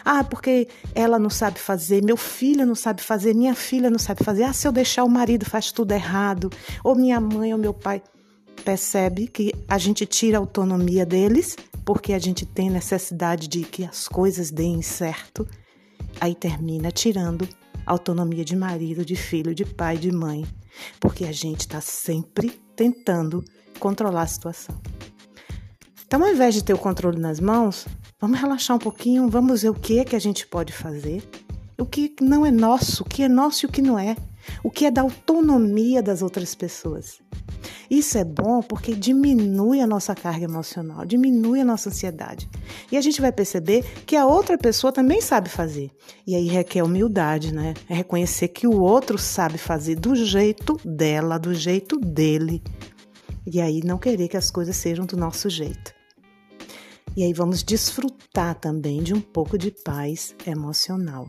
Ah, 0.04 0.24
porque 0.24 0.66
ela 0.96 1.16
não 1.16 1.30
sabe 1.30 1.60
fazer, 1.60 2.02
meu 2.02 2.16
filho 2.16 2.66
não 2.66 2.74
sabe 2.74 3.00
fazer, 3.00 3.34
minha 3.34 3.54
filha 3.54 3.88
não 3.88 4.00
sabe 4.00 4.24
fazer. 4.24 4.42
Ah, 4.42 4.52
se 4.52 4.66
eu 4.66 4.72
deixar 4.72 5.04
o 5.04 5.08
marido 5.08 5.44
faz 5.44 5.70
tudo 5.70 5.92
errado, 5.92 6.50
ou 6.82 6.96
minha 6.96 7.20
mãe 7.20 7.52
ou 7.52 7.58
meu 7.58 7.72
pai. 7.72 8.02
Percebe 8.64 9.28
que 9.28 9.52
a 9.68 9.78
gente 9.78 10.04
tira 10.04 10.38
a 10.38 10.40
autonomia 10.40 11.06
deles 11.06 11.56
porque 11.84 12.12
a 12.12 12.18
gente 12.18 12.44
tem 12.44 12.68
necessidade 12.68 13.48
de 13.48 13.62
que 13.62 13.84
as 13.84 14.08
coisas 14.08 14.50
deem 14.50 14.82
certo. 14.82 15.46
Aí 16.20 16.34
termina 16.34 16.90
tirando 16.90 17.48
autonomia 17.86 18.44
de 18.44 18.56
marido, 18.56 19.04
de 19.04 19.16
filho, 19.16 19.54
de 19.54 19.64
pai, 19.64 19.96
de 19.96 20.12
mãe, 20.12 20.46
porque 21.00 21.24
a 21.24 21.32
gente 21.32 21.60
está 21.60 21.80
sempre 21.80 22.50
tentando 22.76 23.44
controlar 23.78 24.22
a 24.22 24.26
situação. 24.26 24.80
Então, 26.06 26.22
ao 26.22 26.30
invés 26.30 26.54
de 26.54 26.62
ter 26.62 26.74
o 26.74 26.78
controle 26.78 27.18
nas 27.18 27.40
mãos, 27.40 27.86
vamos 28.20 28.38
relaxar 28.38 28.76
um 28.76 28.80
pouquinho, 28.80 29.28
vamos 29.28 29.62
ver 29.62 29.70
o 29.70 29.74
que 29.74 29.98
é 29.98 30.04
que 30.04 30.14
a 30.14 30.18
gente 30.18 30.46
pode 30.46 30.72
fazer, 30.72 31.22
o 31.78 31.86
que 31.86 32.14
não 32.20 32.44
é 32.44 32.50
nosso, 32.50 33.02
o 33.02 33.06
que 33.06 33.22
é 33.22 33.28
nosso 33.28 33.64
e 33.64 33.66
o 33.66 33.70
que 33.70 33.80
não 33.80 33.98
é, 33.98 34.16
o 34.62 34.70
que 34.70 34.84
é 34.84 34.90
da 34.90 35.02
autonomia 35.02 36.02
das 36.02 36.22
outras 36.22 36.54
pessoas. 36.54 37.18
Isso 37.92 38.16
é 38.16 38.24
bom 38.24 38.62
porque 38.62 38.94
diminui 38.94 39.82
a 39.82 39.86
nossa 39.86 40.14
carga 40.14 40.46
emocional, 40.46 41.04
diminui 41.04 41.60
a 41.60 41.64
nossa 41.64 41.90
ansiedade. 41.90 42.48
E 42.90 42.96
a 42.96 43.02
gente 43.02 43.20
vai 43.20 43.30
perceber 43.30 43.84
que 44.06 44.16
a 44.16 44.24
outra 44.24 44.56
pessoa 44.56 44.90
também 44.90 45.20
sabe 45.20 45.50
fazer. 45.50 45.90
E 46.26 46.34
aí 46.34 46.48
requer 46.48 46.82
humildade, 46.82 47.52
né? 47.52 47.74
É 47.90 47.94
reconhecer 47.94 48.48
que 48.48 48.66
o 48.66 48.80
outro 48.80 49.18
sabe 49.18 49.58
fazer 49.58 49.96
do 49.96 50.16
jeito 50.16 50.80
dela, 50.82 51.36
do 51.36 51.52
jeito 51.52 51.98
dele. 51.98 52.62
E 53.46 53.60
aí 53.60 53.82
não 53.84 53.98
querer 53.98 54.26
que 54.26 54.38
as 54.38 54.50
coisas 54.50 54.74
sejam 54.74 55.04
do 55.04 55.14
nosso 55.18 55.50
jeito. 55.50 55.92
E 57.14 57.22
aí 57.22 57.34
vamos 57.34 57.62
desfrutar 57.62 58.54
também 58.54 59.02
de 59.02 59.12
um 59.12 59.20
pouco 59.20 59.58
de 59.58 59.70
paz 59.70 60.34
emocional. 60.46 61.28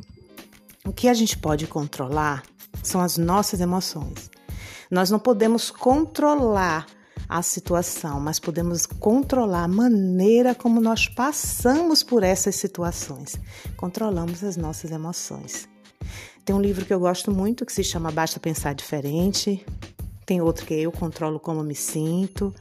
O 0.86 0.94
que 0.94 1.10
a 1.10 1.14
gente 1.14 1.38
pode 1.38 1.68
controlar 1.68 2.42
são 2.82 3.02
as 3.02 3.18
nossas 3.18 3.60
emoções. 3.60 4.32
Nós 4.90 5.10
não 5.10 5.20
podemos 5.20 5.72
controlar 5.72 6.86
a 7.28 7.42
situação, 7.42 8.20
mas 8.20 8.40
podemos 8.40 8.86
controlar 8.86 9.64
a 9.64 9.68
maneira 9.68 10.54
como 10.54 10.80
nós 10.80 11.08
passamos 11.08 12.04
por 12.04 12.24
essas 12.24 12.56
situações. 12.56 13.40
Controlamos 13.76 14.44
as 14.44 14.58
nossas 14.58 14.92
emoções. 14.92 15.68
Tem 16.46 16.56
um 16.56 16.62
livro 16.62 16.86
que 16.86 16.94
eu 16.94 17.00
gosto 17.00 17.32
muito 17.32 17.66
que 17.66 17.72
se 17.72 17.84
chama 17.84 18.12
Basta 18.12 18.40
Pensar 18.40 18.74
Diferente. 18.76 19.66
Tem 20.26 20.42
outro 20.42 20.66
que 20.66 20.74
Eu 20.74 20.92
Controlo 20.92 21.40
Como 21.40 21.64
Me 21.64 21.76
Sinto. 21.76 22.54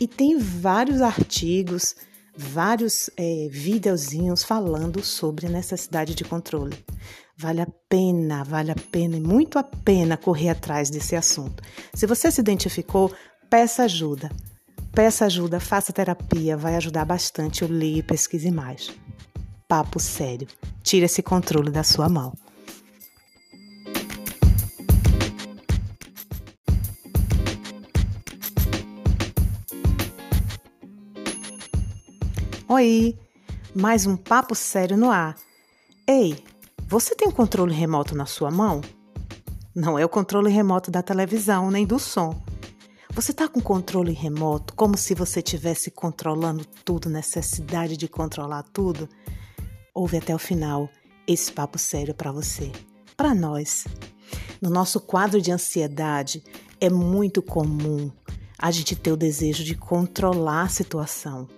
E 0.00 0.08
tem 0.08 0.38
vários 0.38 1.00
artigos, 1.00 1.94
vários 2.36 3.10
é, 3.16 3.48
videozinhos 3.50 4.42
falando 4.42 5.02
sobre 5.02 5.46
a 5.46 5.50
necessidade 5.50 6.14
de 6.14 6.24
controle. 6.24 6.76
Vale 7.36 7.62
a 7.62 7.66
pena, 7.88 8.44
vale 8.44 8.70
a 8.70 8.76
pena 8.76 9.16
e 9.16 9.20
muito 9.20 9.58
a 9.58 9.62
pena 9.62 10.16
correr 10.16 10.50
atrás 10.50 10.90
desse 10.90 11.16
assunto. 11.16 11.62
Se 11.94 12.06
você 12.06 12.30
se 12.30 12.40
identificou, 12.40 13.12
peça 13.50 13.84
ajuda. 13.84 14.30
Peça 14.92 15.24
ajuda, 15.24 15.58
faça 15.58 15.92
terapia, 15.92 16.56
vai 16.56 16.76
ajudar 16.76 17.04
bastante. 17.04 17.62
Eu 17.62 17.68
leio 17.68 17.98
e 17.98 18.02
pesquise 18.02 18.50
mais. 18.50 18.90
Papo 19.66 19.98
sério. 19.98 20.46
Tire 20.82 21.06
esse 21.06 21.22
controle 21.22 21.70
da 21.70 21.82
sua 21.82 22.08
mão. 22.08 22.32
Oi, 32.68 33.18
mais 33.74 34.06
um 34.06 34.16
papo 34.16 34.54
sério 34.54 34.96
no 34.96 35.10
ar. 35.10 35.36
Ei, 36.08 36.42
você 36.92 37.14
tem 37.14 37.30
controle 37.30 37.72
remoto 37.72 38.14
na 38.14 38.26
sua 38.26 38.50
mão? 38.50 38.82
Não 39.74 39.98
é 39.98 40.04
o 40.04 40.10
controle 40.10 40.50
remoto 40.50 40.90
da 40.90 41.02
televisão 41.02 41.70
nem 41.70 41.86
do 41.86 41.98
som. 41.98 42.38
Você 43.14 43.30
está 43.30 43.48
com 43.48 43.62
controle 43.62 44.12
remoto 44.12 44.74
como 44.74 44.98
se 44.98 45.14
você 45.14 45.40
estivesse 45.40 45.90
controlando 45.90 46.66
tudo, 46.84 47.08
necessidade 47.08 47.96
de 47.96 48.06
controlar 48.08 48.64
tudo? 48.74 49.08
Ouve 49.94 50.18
até 50.18 50.34
o 50.34 50.38
final 50.38 50.86
esse 51.26 51.50
papo 51.50 51.78
sério 51.78 52.14
para 52.14 52.30
você, 52.30 52.70
para 53.16 53.34
nós. 53.34 53.86
No 54.60 54.68
nosso 54.68 55.00
quadro 55.00 55.40
de 55.40 55.50
ansiedade, 55.50 56.44
é 56.78 56.90
muito 56.90 57.40
comum 57.40 58.12
a 58.58 58.70
gente 58.70 58.94
ter 58.94 59.12
o 59.12 59.16
desejo 59.16 59.64
de 59.64 59.74
controlar 59.74 60.64
a 60.64 60.68
situação 60.68 61.48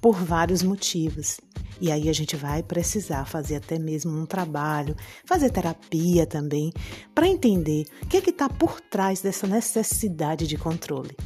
por 0.00 0.16
vários 0.16 0.60
motivos. 0.64 1.38
E 1.80 1.92
aí 1.92 2.08
a 2.08 2.12
gente 2.12 2.36
vai 2.36 2.62
precisar 2.62 3.26
fazer 3.26 3.56
até 3.56 3.78
mesmo 3.78 4.18
um 4.18 4.26
trabalho, 4.26 4.96
fazer 5.24 5.50
terapia 5.50 6.26
também, 6.26 6.72
para 7.14 7.28
entender 7.28 7.86
o 8.02 8.06
que 8.06 8.16
é 8.16 8.20
está 8.20 8.48
por 8.48 8.80
trás 8.80 9.20
dessa 9.20 9.46
necessidade 9.46 10.46
de 10.46 10.56
controle. 10.56 11.16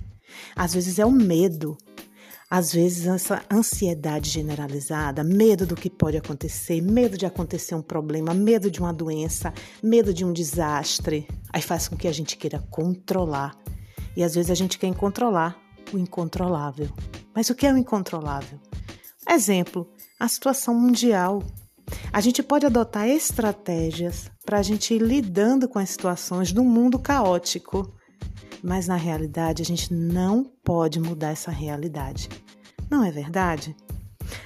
Às 0.56 0.74
vezes 0.74 0.98
é 0.98 1.06
o 1.06 1.10
medo, 1.10 1.76
às 2.50 2.72
vezes 2.72 3.06
essa 3.06 3.42
ansiedade 3.50 4.28
generalizada, 4.28 5.22
medo 5.22 5.64
do 5.66 5.76
que 5.76 5.88
pode 5.88 6.16
acontecer, 6.16 6.80
medo 6.80 7.16
de 7.16 7.24
acontecer 7.24 7.76
um 7.76 7.82
problema, 7.82 8.34
medo 8.34 8.68
de 8.70 8.80
uma 8.80 8.92
doença, 8.92 9.52
medo 9.80 10.12
de 10.12 10.24
um 10.24 10.32
desastre, 10.32 11.28
aí 11.52 11.62
faz 11.62 11.86
com 11.86 11.96
que 11.96 12.08
a 12.08 12.12
gente 12.12 12.36
queira 12.36 12.58
controlar. 12.70 13.56
E 14.16 14.24
às 14.24 14.34
vezes 14.34 14.50
a 14.50 14.54
gente 14.56 14.78
quer 14.78 14.92
controlar 14.94 15.56
o 15.92 15.98
incontrolável. 15.98 16.88
Mas 17.32 17.48
o 17.50 17.54
que 17.54 17.66
é 17.66 17.72
o 17.72 17.78
incontrolável? 17.78 18.58
Exemplo, 19.28 19.88
a 20.20 20.28
situação 20.28 20.74
mundial. 20.74 21.42
A 22.12 22.20
gente 22.20 22.42
pode 22.42 22.66
adotar 22.66 23.08
estratégias 23.08 24.30
para 24.44 24.58
a 24.58 24.62
gente 24.62 24.92
ir 24.92 25.00
lidando 25.00 25.66
com 25.66 25.78
as 25.78 25.88
situações 25.88 26.52
do 26.52 26.62
mundo 26.62 26.98
caótico, 26.98 27.90
mas 28.62 28.86
na 28.86 28.96
realidade 28.96 29.62
a 29.62 29.64
gente 29.64 29.92
não 29.92 30.44
pode 30.62 31.00
mudar 31.00 31.30
essa 31.30 31.50
realidade. 31.50 32.28
Não 32.90 33.02
é 33.02 33.10
verdade? 33.10 33.74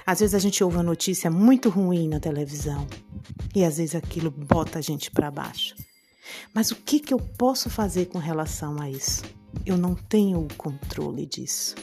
Às 0.05 0.21
vezes 0.21 0.33
a 0.33 0.39
gente 0.39 0.63
ouve 0.63 0.77
uma 0.77 0.83
notícia 0.83 1.29
muito 1.29 1.69
ruim 1.69 2.07
na 2.07 2.21
televisão 2.21 2.87
e 3.53 3.65
às 3.65 3.77
vezes 3.77 3.95
aquilo 3.95 4.31
bota 4.31 4.79
a 4.79 4.81
gente 4.81 5.11
para 5.11 5.29
baixo. 5.29 5.75
Mas 6.53 6.71
o 6.71 6.75
que, 6.75 6.99
que 6.99 7.13
eu 7.13 7.19
posso 7.19 7.69
fazer 7.69 8.05
com 8.05 8.17
relação 8.17 8.81
a 8.81 8.89
isso? 8.89 9.23
Eu 9.65 9.77
não 9.77 9.93
tenho 9.93 10.39
o 10.39 10.53
controle 10.55 11.25
disso. 11.25 11.75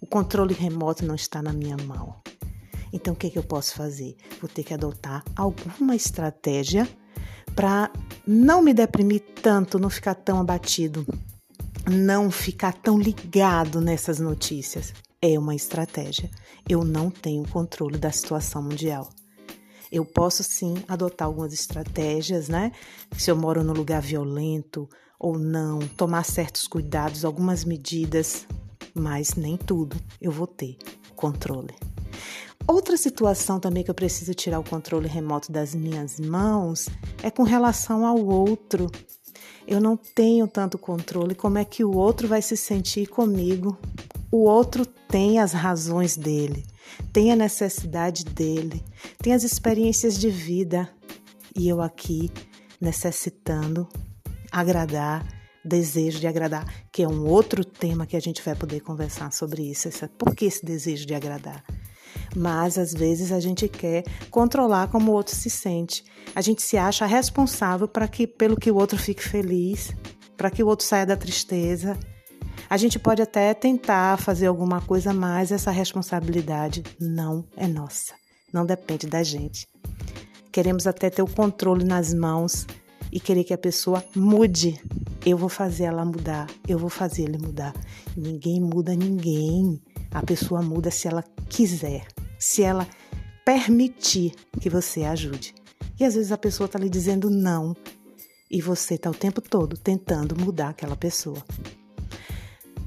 O 0.00 0.06
controle 0.06 0.52
remoto 0.52 1.04
não 1.04 1.14
está 1.14 1.40
na 1.42 1.52
minha 1.52 1.76
mão. 1.76 2.14
Então, 2.94 3.12
o 3.12 3.16
que, 3.16 3.28
que 3.28 3.36
eu 3.36 3.42
posso 3.42 3.74
fazer? 3.74 4.16
Vou 4.40 4.48
ter 4.48 4.62
que 4.62 4.72
adotar 4.72 5.24
alguma 5.34 5.96
estratégia 5.96 6.88
para 7.56 7.90
não 8.24 8.62
me 8.62 8.72
deprimir 8.72 9.20
tanto, 9.42 9.80
não 9.80 9.90
ficar 9.90 10.14
tão 10.14 10.38
abatido, 10.38 11.04
não 11.90 12.30
ficar 12.30 12.72
tão 12.72 12.96
ligado 12.96 13.80
nessas 13.80 14.20
notícias. 14.20 14.94
É 15.20 15.36
uma 15.36 15.56
estratégia. 15.56 16.30
Eu 16.68 16.84
não 16.84 17.10
tenho 17.10 17.42
controle 17.48 17.98
da 17.98 18.12
situação 18.12 18.62
mundial. 18.62 19.10
Eu 19.90 20.04
posso 20.04 20.44
sim 20.44 20.74
adotar 20.86 21.26
algumas 21.26 21.52
estratégias, 21.52 22.48
né? 22.48 22.70
Se 23.18 23.28
eu 23.28 23.34
moro 23.34 23.64
num 23.64 23.72
lugar 23.72 24.00
violento 24.00 24.88
ou 25.18 25.36
não, 25.36 25.80
tomar 25.80 26.24
certos 26.24 26.68
cuidados, 26.68 27.24
algumas 27.24 27.64
medidas, 27.64 28.46
mas 28.94 29.34
nem 29.34 29.56
tudo 29.56 29.96
eu 30.20 30.30
vou 30.30 30.46
ter 30.46 30.78
controle. 31.16 31.74
Outra 32.66 32.96
situação 32.96 33.60
também 33.60 33.84
que 33.84 33.90
eu 33.90 33.94
preciso 33.94 34.32
tirar 34.32 34.58
o 34.58 34.64
controle 34.64 35.06
remoto 35.06 35.52
das 35.52 35.74
minhas 35.74 36.18
mãos 36.18 36.88
é 37.22 37.30
com 37.30 37.42
relação 37.42 38.06
ao 38.06 38.18
outro. 38.24 38.90
Eu 39.66 39.80
não 39.80 39.96
tenho 39.96 40.48
tanto 40.48 40.78
controle 40.78 41.34
como 41.34 41.58
é 41.58 41.64
que 41.64 41.84
o 41.84 41.94
outro 41.94 42.26
vai 42.26 42.40
se 42.40 42.56
sentir 42.56 43.06
comigo. 43.06 43.76
O 44.30 44.44
outro 44.44 44.86
tem 44.86 45.38
as 45.38 45.52
razões 45.52 46.16
dele, 46.16 46.64
tem 47.12 47.30
a 47.30 47.36
necessidade 47.36 48.24
dele, 48.24 48.82
tem 49.18 49.32
as 49.34 49.44
experiências 49.44 50.18
de 50.18 50.30
vida 50.30 50.88
e 51.54 51.68
eu 51.68 51.80
aqui 51.80 52.30
necessitando 52.80 53.86
agradar, 54.50 55.26
desejo 55.64 56.18
de 56.18 56.26
agradar, 56.26 56.66
que 56.90 57.02
é 57.02 57.08
um 57.08 57.26
outro 57.26 57.64
tema 57.64 58.06
que 58.06 58.16
a 58.16 58.20
gente 58.20 58.42
vai 58.42 58.54
poder 58.54 58.80
conversar 58.80 59.32
sobre 59.32 59.62
isso. 59.62 59.88
Por 60.18 60.34
que 60.34 60.46
esse 60.46 60.64
desejo 60.64 61.06
de 61.06 61.14
agradar? 61.14 61.64
Mas 62.36 62.78
às 62.78 62.92
vezes 62.92 63.32
a 63.32 63.40
gente 63.40 63.68
quer 63.68 64.04
controlar 64.30 64.88
como 64.88 65.12
o 65.12 65.14
outro 65.14 65.34
se 65.34 65.50
sente. 65.50 66.04
A 66.34 66.40
gente 66.40 66.62
se 66.62 66.76
acha 66.76 67.06
responsável 67.06 67.86
para 67.86 68.08
que 68.08 68.26
pelo 68.26 68.56
que 68.56 68.70
o 68.70 68.76
outro 68.76 68.98
fique 68.98 69.22
feliz, 69.22 69.94
para 70.36 70.50
que 70.50 70.62
o 70.62 70.66
outro 70.66 70.86
saia 70.86 71.06
da 71.06 71.16
tristeza. 71.16 71.98
A 72.68 72.76
gente 72.76 72.98
pode 72.98 73.22
até 73.22 73.52
tentar 73.54 74.18
fazer 74.18 74.46
alguma 74.46 74.80
coisa, 74.80 75.12
mas 75.12 75.52
essa 75.52 75.70
responsabilidade 75.70 76.82
não 77.00 77.44
é 77.56 77.68
nossa, 77.68 78.14
não 78.52 78.64
depende 78.64 79.06
da 79.06 79.22
gente. 79.22 79.66
Queremos 80.50 80.86
até 80.86 81.10
ter 81.10 81.22
o 81.22 81.26
controle 81.26 81.84
nas 81.84 82.14
mãos 82.14 82.66
e 83.12 83.20
querer 83.20 83.44
que 83.44 83.54
a 83.54 83.58
pessoa 83.58 84.04
mude. 84.14 84.80
Eu 85.24 85.36
vou 85.36 85.48
fazer 85.48 85.84
ela 85.84 86.04
mudar, 86.04 86.48
eu 86.66 86.78
vou 86.78 86.90
fazer 86.90 87.22
ele 87.22 87.38
mudar. 87.38 87.72
Ninguém 88.16 88.60
muda 88.60 88.94
ninguém. 88.94 89.80
A 90.10 90.22
pessoa 90.22 90.62
muda 90.62 90.90
se 90.90 91.08
ela 91.08 91.24
quiser, 91.48 92.06
se 92.38 92.62
ela 92.62 92.86
permitir 93.44 94.34
que 94.60 94.70
você 94.70 95.04
ajude. 95.04 95.54
E 95.98 96.04
às 96.04 96.14
vezes 96.14 96.32
a 96.32 96.38
pessoa 96.38 96.66
está 96.66 96.78
lhe 96.78 96.88
dizendo 96.88 97.30
não 97.30 97.76
e 98.50 98.60
você 98.60 98.94
está 98.94 99.10
o 99.10 99.14
tempo 99.14 99.40
todo 99.40 99.76
tentando 99.76 100.38
mudar 100.38 100.70
aquela 100.70 100.96
pessoa. 100.96 101.42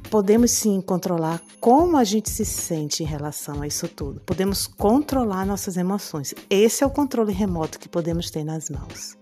Podemos 0.10 0.52
sim 0.52 0.80
controlar 0.80 1.42
como 1.60 1.98
a 1.98 2.04
gente 2.04 2.30
se 2.30 2.46
sente 2.46 3.04
em 3.04 3.06
relação 3.06 3.62
a 3.62 3.68
isso 3.68 3.88
tudo. 3.90 4.22
Podemos 4.22 4.66
controlar 4.66 5.46
nossas 5.46 5.76
emoções. 5.76 6.34
Esse 6.50 6.84
é 6.84 6.88
o 6.88 6.92
controle 6.92 7.34
remoto 7.34 7.78
que 7.78 7.90
podemos 7.90 8.32
ter 8.32 8.46
nas 8.46 8.70
mãos. 8.70 9.18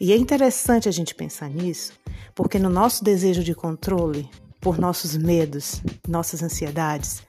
E 0.00 0.12
é 0.12 0.16
interessante 0.16 0.88
a 0.88 0.92
gente 0.92 1.14
pensar 1.14 1.50
nisso, 1.50 1.92
porque 2.34 2.58
no 2.58 2.70
nosso 2.70 3.04
desejo 3.04 3.44
de 3.44 3.54
controle, 3.54 4.28
por 4.60 4.78
nossos 4.78 5.14
medos, 5.14 5.82
nossas 6.08 6.42
ansiedades, 6.42 7.22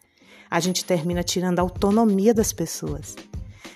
a 0.49 0.59
gente 0.59 0.85
termina 0.85 1.23
tirando 1.23 1.59
a 1.59 1.61
autonomia 1.61 2.33
das 2.33 2.53
pessoas. 2.53 3.15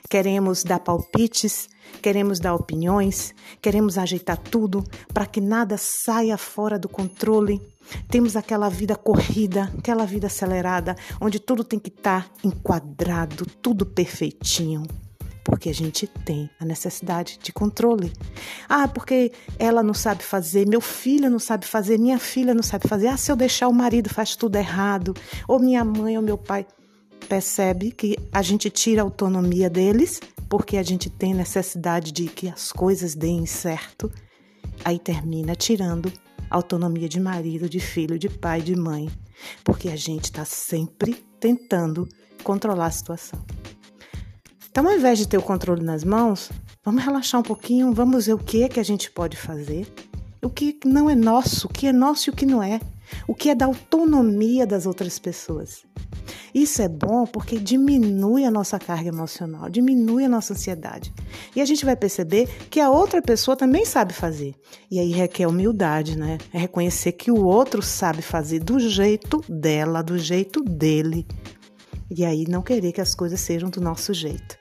queremos 0.10 0.64
dar 0.64 0.80
palpites, 0.80 1.70
queremos 2.02 2.40
dar 2.40 2.56
opiniões, 2.56 3.34
queremos 3.62 3.98
ajeitar 3.98 4.38
tudo 4.38 4.84
para 5.14 5.26
que 5.26 5.40
nada 5.40 5.78
saia 5.78 6.38
fora 6.38 6.80
do 6.80 6.90
controle. 6.90 7.62
Temos 8.10 8.36
aquela 8.36 8.70
vida 8.70 8.96
corrida, 8.96 9.72
aquela 9.78 10.06
vida 10.06 10.28
acelerada, 10.28 10.96
onde 11.22 11.40
tudo 11.40 11.64
tem 11.64 11.80
que 11.80 11.90
estar 11.90 12.28
tá 12.28 12.32
enquadrado, 12.44 13.46
tudo 13.62 13.86
perfeitinho. 13.86 14.84
Porque 15.50 15.70
a 15.70 15.74
gente 15.74 16.06
tem 16.08 16.50
a 16.60 16.66
necessidade 16.66 17.40
de 17.42 17.52
controle. 17.52 18.14
Ah, 18.68 18.88
porque 18.88 19.32
ela 19.58 19.82
não 19.82 19.94
sabe 19.94 20.24
fazer, 20.24 20.68
meu 20.68 20.82
filho 20.82 21.30
não 21.30 21.40
sabe 21.40 21.66
fazer, 21.66 21.98
minha 21.98 22.20
filha 22.20 22.54
não 22.54 22.64
sabe 22.64 22.88
fazer. 22.88 23.08
Ah, 23.08 23.18
se 23.18 23.32
eu 23.32 23.36
deixar 23.36 23.68
o 23.68 23.74
marido 23.74 24.10
faz 24.10 24.36
tudo 24.36 24.56
errado, 24.56 25.14
ou 25.48 25.60
minha 25.60 25.84
mãe 25.84 26.18
ou 26.18 26.24
meu 26.24 26.38
pai 26.38 26.66
percebe 27.28 27.92
que 27.92 28.18
a 28.32 28.42
gente 28.42 28.70
tira 28.70 29.02
a 29.02 29.04
autonomia 29.04 29.70
deles 29.70 30.20
porque 30.50 30.78
a 30.78 30.84
gente 30.84 31.10
tem 31.10 31.34
necessidade 31.34 32.12
de 32.12 32.28
que 32.28 32.50
as 32.50 32.72
coisas 32.72 33.14
deem 33.14 33.46
certo, 33.46 34.12
aí 34.84 34.98
termina 34.98 35.56
tirando 35.56 36.12
a 36.50 36.56
autonomia 36.56 37.08
de 37.08 37.20
marido, 37.20 37.70
de 37.70 37.80
filho, 37.80 38.18
de 38.18 38.28
pai, 38.28 38.60
de 38.62 38.76
mãe, 38.76 39.08
porque 39.64 39.90
a 39.90 39.96
gente 39.96 40.26
está 40.26 40.44
sempre 40.44 41.14
tentando 41.40 42.10
controlar 42.44 42.88
a 42.88 42.92
situação. 42.92 43.40
Então, 44.70 44.88
ao 44.88 44.96
invés 44.96 45.18
de 45.18 45.28
ter 45.28 45.38
o 45.38 45.42
controle 45.42 45.84
nas 45.84 46.04
mãos, 46.04 46.52
vamos 46.84 47.04
relaxar 47.04 47.42
um 47.42 47.44
pouquinho, 47.44 47.94
vamos 47.94 48.28
ver 48.28 48.34
o 48.34 48.38
que 48.38 48.64
é 48.64 48.70
que 48.70 48.80
a 48.80 48.84
gente 48.84 49.10
pode 49.12 49.36
fazer, 49.36 49.92
o 50.44 50.50
que 50.50 50.80
não 50.86 51.10
é 51.10 51.16
nosso, 51.16 51.68
o 51.68 51.70
que 51.70 51.88
é 51.88 51.92
nosso 51.92 52.30
e 52.30 52.32
o 52.32 52.36
que 52.36 52.46
não 52.46 52.62
é, 52.62 52.80
o 53.28 53.34
que 53.34 53.50
é 53.50 53.56
da 53.56 53.66
autonomia 53.66 54.66
das 54.66 54.86
outras 54.86 55.18
pessoas. 55.18 55.84
Isso 56.54 56.82
é 56.82 56.88
bom 56.88 57.26
porque 57.26 57.60
diminui 57.60 58.44
a 58.44 58.52
nossa 58.52 58.80
carga 58.80 59.10
emocional, 59.10 59.70
diminui 59.70 60.26
a 60.26 60.30
nossa 60.30 60.54
ansiedade. 60.54 61.14
E 61.56 61.62
a 61.62 61.66
gente 61.66 61.86
vai 61.86 61.96
perceber 61.96 62.48
que 62.70 62.80
a 62.80 62.90
outra 62.90 63.22
pessoa 63.22 63.56
também 63.56 63.86
sabe 63.86 64.14
fazer. 64.14 64.56
E 64.90 65.00
aí 65.00 65.12
requer 65.12 65.48
humildade, 65.48 66.18
né? 66.18 66.38
É 66.54 66.58
reconhecer 66.58 67.14
que 67.14 67.32
o 67.32 67.44
outro 67.44 67.82
sabe 67.82 68.22
fazer 68.22 68.60
do 68.60 68.80
jeito 68.80 69.44
dela, 69.48 70.02
do 70.02 70.18
jeito 70.18 70.64
dele. 70.64 71.26
E 72.10 72.26
aí 72.26 72.46
não 72.48 72.64
querer 72.64 72.92
que 72.92 73.02
as 73.02 73.14
coisas 73.14 73.40
sejam 73.40 73.70
do 73.70 73.80
nosso 73.80 74.14
jeito. 74.14 74.59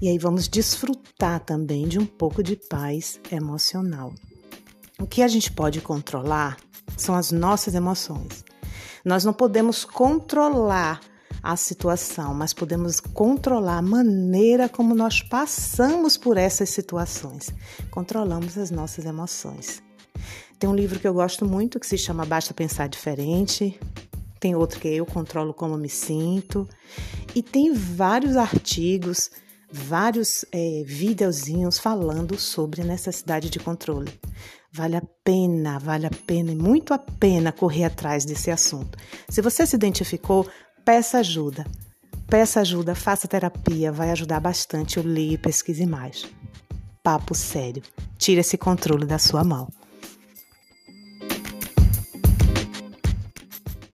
E 0.00 0.08
aí 0.08 0.18
vamos 0.18 0.48
desfrutar 0.48 1.40
também 1.40 1.86
de 1.86 1.98
um 1.98 2.06
pouco 2.06 2.42
de 2.42 2.56
paz 2.56 3.20
emocional. 3.30 4.14
O 4.98 5.06
que 5.06 5.22
a 5.22 5.28
gente 5.28 5.52
pode 5.52 5.80
controlar 5.80 6.56
são 6.96 7.14
as 7.14 7.30
nossas 7.30 7.74
emoções. 7.74 8.44
Nós 9.04 9.24
não 9.24 9.32
podemos 9.32 9.84
controlar 9.84 11.00
a 11.42 11.56
situação, 11.56 12.34
mas 12.34 12.52
podemos 12.52 13.00
controlar 13.00 13.78
a 13.78 13.82
maneira 13.82 14.68
como 14.68 14.94
nós 14.94 15.22
passamos 15.22 16.16
por 16.16 16.36
essas 16.36 16.70
situações. 16.70 17.50
Controlamos 17.90 18.58
as 18.58 18.70
nossas 18.70 19.04
emoções. 19.04 19.82
Tem 20.58 20.68
um 20.68 20.74
livro 20.74 20.98
que 20.98 21.08
eu 21.08 21.14
gosto 21.14 21.46
muito 21.46 21.80
que 21.80 21.86
se 21.86 21.96
chama 21.96 22.26
Basta 22.26 22.52
Pensar 22.52 22.88
Diferente. 22.88 23.78
Tem 24.38 24.54
outro 24.54 24.80
que 24.80 24.88
Eu 24.88 25.06
Controlo 25.06 25.54
Como 25.54 25.76
Me 25.76 25.88
Sinto. 25.88 26.68
E 27.34 27.42
tem 27.42 27.72
vários 27.72 28.36
artigos, 28.36 29.30
vários 29.72 30.44
é, 30.52 30.82
videozinhos 30.84 31.78
falando 31.78 32.38
sobre 32.38 32.82
necessidade 32.82 33.50
de 33.50 33.58
controle. 33.58 34.12
Vale 34.72 34.96
a 34.96 35.02
pena, 35.24 35.78
vale 35.78 36.06
a 36.06 36.10
pena 36.10 36.52
e 36.52 36.56
muito 36.56 36.94
a 36.94 36.98
pena 36.98 37.52
correr 37.52 37.84
atrás 37.84 38.24
desse 38.24 38.50
assunto. 38.50 38.96
Se 39.28 39.42
você 39.42 39.66
se 39.66 39.74
identificou, 39.74 40.48
peça 40.84 41.18
ajuda. 41.18 41.66
Peça 42.28 42.60
ajuda, 42.60 42.94
faça 42.94 43.26
terapia, 43.26 43.90
vai 43.90 44.10
ajudar 44.10 44.38
bastante. 44.38 44.98
Eu 44.98 45.02
leio 45.02 45.32
e 45.32 45.38
pesquise 45.38 45.84
mais. 45.84 46.24
Papo 47.02 47.34
sério. 47.34 47.82
Tire 48.16 48.40
esse 48.40 48.56
controle 48.56 49.04
da 49.04 49.18
sua 49.18 49.42
mão. 49.42 49.68